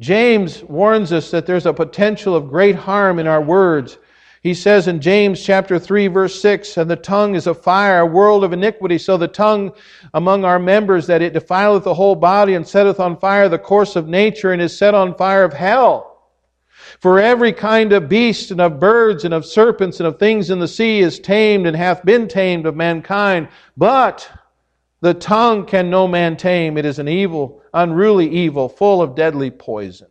James 0.00 0.62
warns 0.64 1.12
us 1.12 1.30
that 1.30 1.46
there's 1.46 1.66
a 1.66 1.72
potential 1.72 2.34
of 2.34 2.48
great 2.48 2.74
harm 2.74 3.20
in 3.20 3.28
our 3.28 3.40
words 3.40 3.98
he 4.42 4.54
says 4.54 4.86
in 4.86 5.00
James 5.00 5.42
chapter 5.42 5.78
3 5.78 6.06
verse 6.08 6.40
6, 6.40 6.76
and 6.76 6.90
the 6.90 6.96
tongue 6.96 7.34
is 7.34 7.46
a 7.46 7.54
fire, 7.54 8.00
a 8.00 8.06
world 8.06 8.44
of 8.44 8.52
iniquity. 8.52 8.98
So 8.98 9.16
the 9.16 9.28
tongue 9.28 9.72
among 10.14 10.44
our 10.44 10.58
members 10.58 11.06
that 11.08 11.22
it 11.22 11.32
defileth 11.32 11.84
the 11.84 11.94
whole 11.94 12.14
body 12.14 12.54
and 12.54 12.66
setteth 12.66 13.00
on 13.00 13.16
fire 13.16 13.48
the 13.48 13.58
course 13.58 13.96
of 13.96 14.08
nature 14.08 14.52
and 14.52 14.62
is 14.62 14.76
set 14.76 14.94
on 14.94 15.14
fire 15.16 15.44
of 15.44 15.52
hell. 15.52 16.08
For 17.00 17.18
every 17.18 17.52
kind 17.52 17.92
of 17.92 18.08
beast 18.08 18.50
and 18.50 18.60
of 18.60 18.80
birds 18.80 19.24
and 19.24 19.34
of 19.34 19.44
serpents 19.44 20.00
and 20.00 20.06
of 20.06 20.18
things 20.18 20.50
in 20.50 20.58
the 20.58 20.68
sea 20.68 21.00
is 21.00 21.18
tamed 21.18 21.66
and 21.66 21.76
hath 21.76 22.04
been 22.04 22.28
tamed 22.28 22.66
of 22.66 22.76
mankind. 22.76 23.48
But 23.76 24.28
the 25.00 25.14
tongue 25.14 25.66
can 25.66 25.90
no 25.90 26.08
man 26.08 26.36
tame. 26.36 26.78
It 26.78 26.84
is 26.84 26.98
an 26.98 27.08
evil, 27.08 27.62
unruly 27.74 28.28
evil, 28.28 28.68
full 28.68 29.02
of 29.02 29.14
deadly 29.14 29.50
poison. 29.50 30.08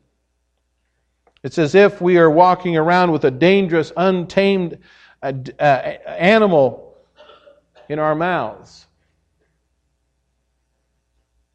It's 1.43 1.57
as 1.57 1.75
if 1.75 2.01
we 2.01 2.17
are 2.17 2.29
walking 2.29 2.77
around 2.77 3.11
with 3.11 3.23
a 3.25 3.31
dangerous, 3.31 3.91
untamed 3.95 4.79
uh, 5.21 5.33
uh, 5.59 5.63
animal 5.63 6.97
in 7.89 7.99
our 7.99 8.15
mouths. 8.15 8.87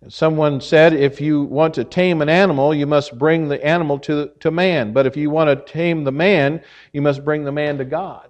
Someone 0.08 0.60
said 0.60 0.94
if 0.94 1.20
you 1.20 1.42
want 1.42 1.74
to 1.74 1.84
tame 1.84 2.22
an 2.22 2.28
animal, 2.28 2.74
you 2.74 2.86
must 2.86 3.16
bring 3.18 3.48
the 3.48 3.64
animal 3.64 3.98
to, 4.00 4.32
to 4.40 4.50
man. 4.50 4.92
But 4.92 5.06
if 5.06 5.16
you 5.16 5.30
want 5.30 5.48
to 5.48 5.72
tame 5.72 6.02
the 6.02 6.12
man, 6.12 6.62
you 6.92 7.02
must 7.02 7.24
bring 7.24 7.44
the 7.44 7.52
man 7.52 7.78
to 7.78 7.84
God. 7.84 8.28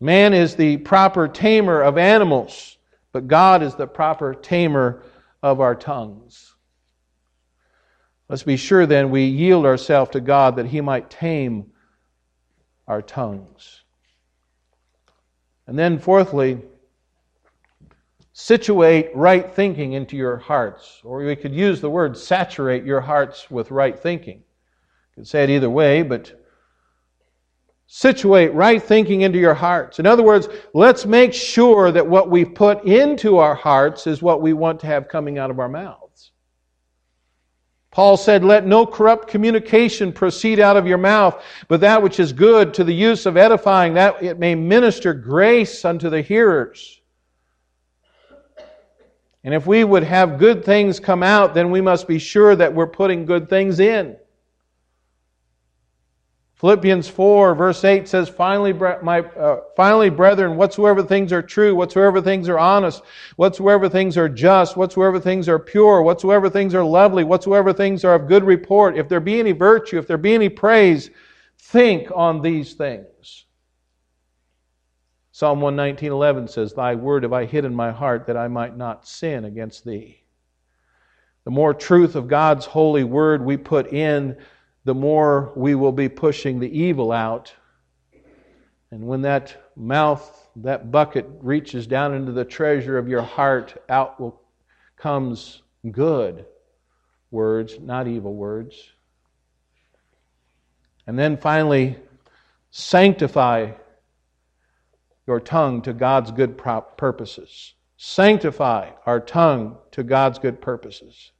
Man 0.00 0.34
is 0.34 0.56
the 0.56 0.78
proper 0.78 1.28
tamer 1.28 1.80
of 1.82 1.98
animals, 1.98 2.78
but 3.12 3.28
God 3.28 3.62
is 3.62 3.76
the 3.76 3.86
proper 3.86 4.34
tamer 4.34 5.02
of 5.42 5.60
our 5.60 5.76
tongues. 5.76 6.53
Let's 8.28 8.42
be 8.42 8.56
sure 8.56 8.86
then 8.86 9.10
we 9.10 9.24
yield 9.24 9.66
ourselves 9.66 10.10
to 10.12 10.20
God 10.20 10.56
that 10.56 10.66
He 10.66 10.80
might 10.80 11.10
tame 11.10 11.72
our 12.86 13.02
tongues. 13.02 13.82
And 15.66 15.78
then, 15.78 15.98
fourthly, 15.98 16.60
situate 18.32 19.14
right 19.14 19.54
thinking 19.54 19.92
into 19.92 20.16
your 20.16 20.36
hearts. 20.36 21.00
Or 21.04 21.18
we 21.18 21.36
could 21.36 21.54
use 21.54 21.80
the 21.80 21.90
word 21.90 22.16
saturate 22.16 22.84
your 22.84 23.00
hearts 23.00 23.50
with 23.50 23.70
right 23.70 23.98
thinking. 23.98 24.38
You 24.38 25.22
could 25.22 25.28
say 25.28 25.44
it 25.44 25.50
either 25.50 25.70
way, 25.70 26.02
but 26.02 26.40
situate 27.86 28.52
right 28.52 28.82
thinking 28.82 29.20
into 29.20 29.38
your 29.38 29.54
hearts. 29.54 29.98
In 29.98 30.06
other 30.06 30.22
words, 30.22 30.48
let's 30.72 31.06
make 31.06 31.32
sure 31.32 31.92
that 31.92 32.06
what 32.06 32.30
we 32.30 32.44
put 32.44 32.84
into 32.84 33.38
our 33.38 33.54
hearts 33.54 34.06
is 34.06 34.20
what 34.20 34.42
we 34.42 34.52
want 34.52 34.80
to 34.80 34.86
have 34.86 35.08
coming 35.08 35.38
out 35.38 35.50
of 35.50 35.60
our 35.60 35.68
mouth. 35.68 36.03
Paul 37.94 38.16
said, 38.16 38.44
Let 38.44 38.66
no 38.66 38.86
corrupt 38.86 39.28
communication 39.28 40.12
proceed 40.12 40.58
out 40.58 40.76
of 40.76 40.84
your 40.84 40.98
mouth, 40.98 41.40
but 41.68 41.80
that 41.82 42.02
which 42.02 42.18
is 42.18 42.32
good 42.32 42.74
to 42.74 42.82
the 42.82 42.92
use 42.92 43.24
of 43.24 43.36
edifying, 43.36 43.94
that 43.94 44.20
it 44.20 44.36
may 44.36 44.56
minister 44.56 45.14
grace 45.14 45.84
unto 45.84 46.10
the 46.10 46.20
hearers. 46.20 47.00
And 49.44 49.54
if 49.54 49.64
we 49.64 49.84
would 49.84 50.02
have 50.02 50.40
good 50.40 50.64
things 50.64 50.98
come 50.98 51.22
out, 51.22 51.54
then 51.54 51.70
we 51.70 51.80
must 51.80 52.08
be 52.08 52.18
sure 52.18 52.56
that 52.56 52.74
we're 52.74 52.88
putting 52.88 53.26
good 53.26 53.48
things 53.48 53.78
in. 53.78 54.16
Philippians 56.64 57.10
4, 57.10 57.54
verse 57.54 57.84
8 57.84 58.08
says, 58.08 58.30
Finally, 58.30 58.72
my, 58.72 59.20
uh, 59.20 59.60
finally, 59.76 60.08
brethren, 60.08 60.56
whatsoever 60.56 61.02
things 61.02 61.30
are 61.30 61.42
true, 61.42 61.74
whatsoever 61.74 62.22
things 62.22 62.48
are 62.48 62.58
honest, 62.58 63.02
whatsoever 63.36 63.86
things 63.86 64.16
are 64.16 64.30
just, 64.30 64.74
whatsoever 64.74 65.20
things 65.20 65.46
are 65.46 65.58
pure, 65.58 66.00
whatsoever 66.00 66.48
things 66.48 66.74
are 66.74 66.82
lovely, 66.82 67.22
whatsoever 67.22 67.74
things 67.74 68.02
are 68.02 68.14
of 68.14 68.28
good 68.28 68.44
report, 68.44 68.96
if 68.96 69.10
there 69.10 69.20
be 69.20 69.38
any 69.38 69.52
virtue, 69.52 69.98
if 69.98 70.06
there 70.06 70.16
be 70.16 70.32
any 70.32 70.48
praise, 70.48 71.10
think 71.58 72.08
on 72.14 72.40
these 72.40 72.72
things. 72.72 73.44
Psalm 75.32 75.60
119:11 75.60 76.48
says, 76.48 76.72
"Thy 76.72 76.94
word 76.94 77.24
have 77.24 77.34
I 77.34 77.44
hid 77.44 77.66
in 77.66 77.74
my 77.74 77.90
heart 77.90 78.24
that 78.24 78.38
I 78.38 78.48
might 78.48 78.74
not 78.74 79.06
sin 79.06 79.44
against 79.44 79.84
thee." 79.84 80.22
The 81.44 81.50
more 81.50 81.74
truth 81.74 82.16
of 82.16 82.26
God's 82.26 82.64
holy 82.64 83.04
word 83.04 83.44
we 83.44 83.58
put 83.58 83.92
in, 83.92 84.38
the 84.84 84.94
more 84.94 85.52
we 85.56 85.74
will 85.74 85.92
be 85.92 86.08
pushing 86.08 86.60
the 86.60 86.78
evil 86.78 87.12
out. 87.12 87.52
And 88.90 89.06
when 89.06 89.22
that 89.22 89.70
mouth, 89.76 90.48
that 90.56 90.90
bucket 90.90 91.26
reaches 91.40 91.86
down 91.86 92.14
into 92.14 92.32
the 92.32 92.44
treasure 92.44 92.98
of 92.98 93.08
your 93.08 93.22
heart, 93.22 93.82
out 93.88 94.20
will 94.20 94.40
comes 94.96 95.62
good 95.90 96.46
words, 97.30 97.78
not 97.80 98.06
evil 98.08 98.34
words. 98.34 98.90
And 101.06 101.18
then 101.18 101.36
finally, 101.36 101.98
sanctify 102.70 103.72
your 105.26 105.40
tongue 105.40 105.82
to 105.82 105.92
God's 105.92 106.30
good 106.30 106.56
purposes. 106.56 107.74
Sanctify 107.96 108.90
our 109.04 109.20
tongue 109.20 109.76
to 109.90 110.02
God's 110.02 110.38
good 110.38 110.60
purposes. 110.60 111.32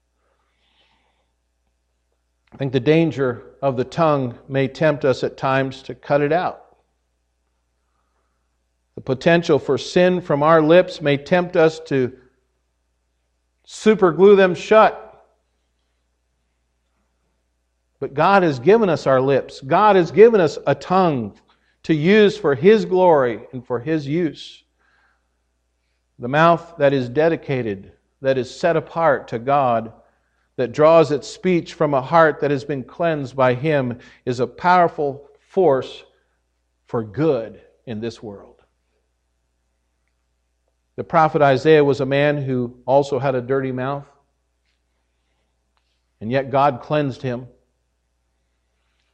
I 2.54 2.56
think 2.56 2.72
the 2.72 2.78
danger 2.78 3.42
of 3.60 3.76
the 3.76 3.84
tongue 3.84 4.38
may 4.48 4.68
tempt 4.68 5.04
us 5.04 5.24
at 5.24 5.36
times 5.36 5.82
to 5.82 5.94
cut 5.94 6.20
it 6.20 6.32
out. 6.32 6.76
The 8.94 9.00
potential 9.00 9.58
for 9.58 9.76
sin 9.76 10.20
from 10.20 10.44
our 10.44 10.62
lips 10.62 11.00
may 11.02 11.16
tempt 11.16 11.56
us 11.56 11.80
to 11.86 12.16
superglue 13.66 14.36
them 14.36 14.54
shut. 14.54 15.00
But 17.98 18.14
God 18.14 18.44
has 18.44 18.60
given 18.60 18.88
us 18.88 19.08
our 19.08 19.20
lips. 19.20 19.60
God 19.60 19.96
has 19.96 20.12
given 20.12 20.40
us 20.40 20.56
a 20.64 20.76
tongue 20.76 21.36
to 21.82 21.94
use 21.94 22.38
for 22.38 22.54
His 22.54 22.84
glory 22.84 23.40
and 23.52 23.66
for 23.66 23.80
His 23.80 24.06
use. 24.06 24.62
The 26.20 26.28
mouth 26.28 26.74
that 26.78 26.92
is 26.92 27.08
dedicated, 27.08 27.92
that 28.20 28.38
is 28.38 28.48
set 28.48 28.76
apart 28.76 29.26
to 29.28 29.40
God, 29.40 29.92
that 30.56 30.72
draws 30.72 31.10
its 31.10 31.28
speech 31.28 31.74
from 31.74 31.94
a 31.94 32.00
heart 32.00 32.40
that 32.40 32.50
has 32.50 32.64
been 32.64 32.84
cleansed 32.84 33.34
by 33.34 33.54
Him, 33.54 33.98
is 34.24 34.40
a 34.40 34.46
powerful 34.46 35.28
force 35.38 36.04
for 36.86 37.02
good 37.02 37.60
in 37.86 38.00
this 38.00 38.22
world. 38.22 38.62
The 40.96 41.04
prophet 41.04 41.42
Isaiah 41.42 41.84
was 41.84 42.00
a 42.00 42.06
man 42.06 42.38
who 42.38 42.76
also 42.86 43.18
had 43.18 43.34
a 43.34 43.40
dirty 43.40 43.72
mouth, 43.72 44.06
and 46.20 46.30
yet 46.30 46.50
God 46.50 46.80
cleansed 46.80 47.22
him. 47.22 47.48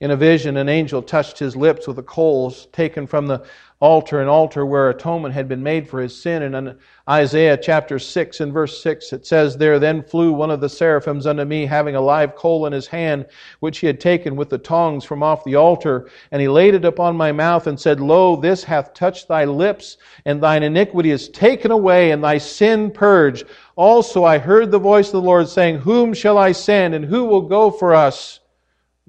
In 0.00 0.12
a 0.12 0.16
vision, 0.16 0.56
an 0.56 0.70
angel 0.70 1.02
touched 1.02 1.38
his 1.38 1.54
lips 1.54 1.86
with 1.86 1.96
the 1.96 2.02
coals 2.02 2.68
taken 2.72 3.06
from 3.06 3.26
the 3.26 3.42
altar, 3.80 4.22
an 4.22 4.28
altar 4.28 4.64
where 4.64 4.88
atonement 4.88 5.34
had 5.34 5.46
been 5.46 5.62
made 5.62 5.86
for 5.86 6.00
his 6.00 6.18
sin. 6.18 6.42
And 6.42 6.54
in 6.54 6.78
Isaiah 7.06 7.58
chapter 7.58 7.98
6 7.98 8.40
and 8.40 8.50
verse 8.50 8.82
6, 8.82 9.12
it 9.12 9.26
says, 9.26 9.58
There 9.58 9.78
then 9.78 10.02
flew 10.02 10.32
one 10.32 10.50
of 10.50 10.62
the 10.62 10.70
seraphims 10.70 11.26
unto 11.26 11.44
me, 11.44 11.66
having 11.66 11.96
a 11.96 12.00
live 12.00 12.34
coal 12.34 12.64
in 12.64 12.72
his 12.72 12.86
hand, 12.86 13.26
which 13.58 13.80
he 13.80 13.86
had 13.86 14.00
taken 14.00 14.36
with 14.36 14.48
the 14.48 14.56
tongs 14.56 15.04
from 15.04 15.22
off 15.22 15.44
the 15.44 15.56
altar. 15.56 16.08
And 16.30 16.40
he 16.40 16.48
laid 16.48 16.74
it 16.74 16.86
upon 16.86 17.14
my 17.14 17.30
mouth 17.30 17.66
and 17.66 17.78
said, 17.78 18.00
Lo, 18.00 18.36
this 18.36 18.64
hath 18.64 18.94
touched 18.94 19.28
thy 19.28 19.44
lips, 19.44 19.98
and 20.24 20.42
thine 20.42 20.62
iniquity 20.62 21.10
is 21.10 21.28
taken 21.28 21.70
away, 21.70 22.10
and 22.10 22.24
thy 22.24 22.38
sin 22.38 22.90
purged. 22.90 23.44
Also 23.76 24.24
I 24.24 24.38
heard 24.38 24.70
the 24.70 24.78
voice 24.78 25.08
of 25.08 25.12
the 25.12 25.20
Lord 25.20 25.46
saying, 25.46 25.80
Whom 25.80 26.14
shall 26.14 26.38
I 26.38 26.52
send, 26.52 26.94
and 26.94 27.04
who 27.04 27.24
will 27.26 27.42
go 27.42 27.70
for 27.70 27.94
us? 27.94 28.39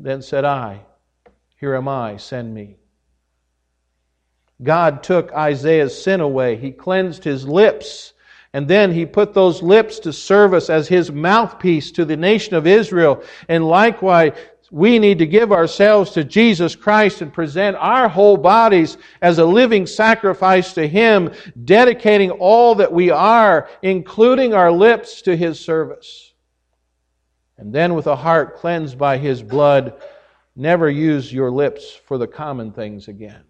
Then 0.02 0.24
said 0.24 0.46
I, 0.46 0.82
Here 1.60 1.76
am 1.76 1.88
I, 1.88 2.18
send 2.18 2.54
me. 2.54 2.78
God 4.64 5.04
took 5.04 5.32
Isaiah's 5.32 6.02
sin 6.02 6.22
away. 6.22 6.56
He 6.56 6.72
cleansed 6.72 7.24
his 7.24 7.48
lips. 7.48 8.14
And 8.54 8.68
then 8.68 8.92
he 8.92 9.06
put 9.06 9.34
those 9.34 9.62
lips 9.62 10.00
to 10.00 10.12
service 10.12 10.70
as 10.70 10.88
his 10.88 11.12
mouthpiece 11.12 11.92
to 11.92 12.04
the 12.04 12.18
nation 12.18 12.56
of 12.56 12.68
Israel. 12.68 13.24
And 13.48 13.66
likewise, 13.66 14.34
we 14.72 15.00
need 15.00 15.20
to 15.20 15.28
give 15.28 15.52
ourselves 15.52 16.12
to 16.12 16.24
Jesus 16.24 16.76
Christ 16.76 17.22
and 17.22 17.32
present 17.32 17.78
our 17.78 18.10
whole 18.10 18.38
bodies 18.38 18.98
as 19.22 19.38
a 19.38 19.46
living 19.46 19.86
sacrifice 19.86 20.74
to 20.74 20.88
Him, 20.88 21.32
dedicating 21.66 22.32
all 22.32 22.76
that 22.76 22.92
we 22.92 23.10
are, 23.10 23.70
including 23.82 24.54
our 24.54 24.72
lips, 24.72 25.22
to 25.24 25.36
His 25.36 25.60
service. 25.60 26.31
And 27.62 27.72
then, 27.72 27.94
with 27.94 28.08
a 28.08 28.16
heart 28.16 28.56
cleansed 28.56 28.98
by 28.98 29.20
His 29.20 29.44
blood, 29.44 29.94
never 30.56 30.90
use 30.90 31.32
your 31.32 31.52
lips 31.52 31.94
for 31.94 32.18
the 32.18 32.26
common 32.26 32.72
things 32.72 33.08
again. 33.08 33.44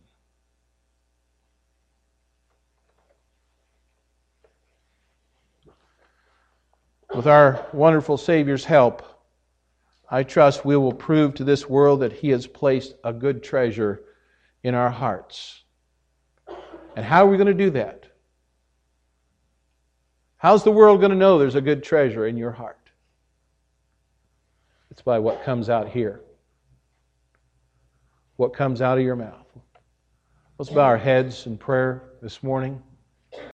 With 7.15 7.25
our 7.25 7.65
wonderful 7.71 8.17
Savior's 8.17 8.65
help, 8.65 9.01
I 10.09 10.23
trust 10.23 10.65
we 10.65 10.75
will 10.75 10.91
prove 10.91 11.33
to 11.35 11.45
this 11.45 11.69
world 11.69 12.01
that 12.01 12.11
He 12.11 12.31
has 12.31 12.45
placed 12.45 12.95
a 13.05 13.13
good 13.13 13.41
treasure 13.41 14.03
in 14.61 14.75
our 14.75 14.89
hearts. 14.89 15.63
And 16.97 17.05
how 17.05 17.25
are 17.25 17.29
we 17.29 17.37
going 17.37 17.47
to 17.47 17.53
do 17.53 17.69
that? 17.69 18.07
How's 20.35 20.65
the 20.65 20.71
world 20.71 20.99
going 20.99 21.11
to 21.11 21.17
know 21.17 21.39
there's 21.39 21.55
a 21.55 21.61
good 21.61 21.81
treasure 21.81 22.27
in 22.27 22.35
your 22.35 22.51
heart? 22.51 22.80
It's 24.91 25.01
by 25.01 25.17
what 25.19 25.43
comes 25.43 25.69
out 25.69 25.87
here. 25.89 26.19
What 28.35 28.53
comes 28.53 28.81
out 28.81 28.97
of 28.97 29.03
your 29.03 29.15
mouth. 29.15 29.47
Let's 30.57 30.69
bow 30.69 30.81
our 30.81 30.97
heads 30.97 31.47
in 31.47 31.57
prayer 31.57 32.03
this 32.21 32.43
morning. 32.43 32.83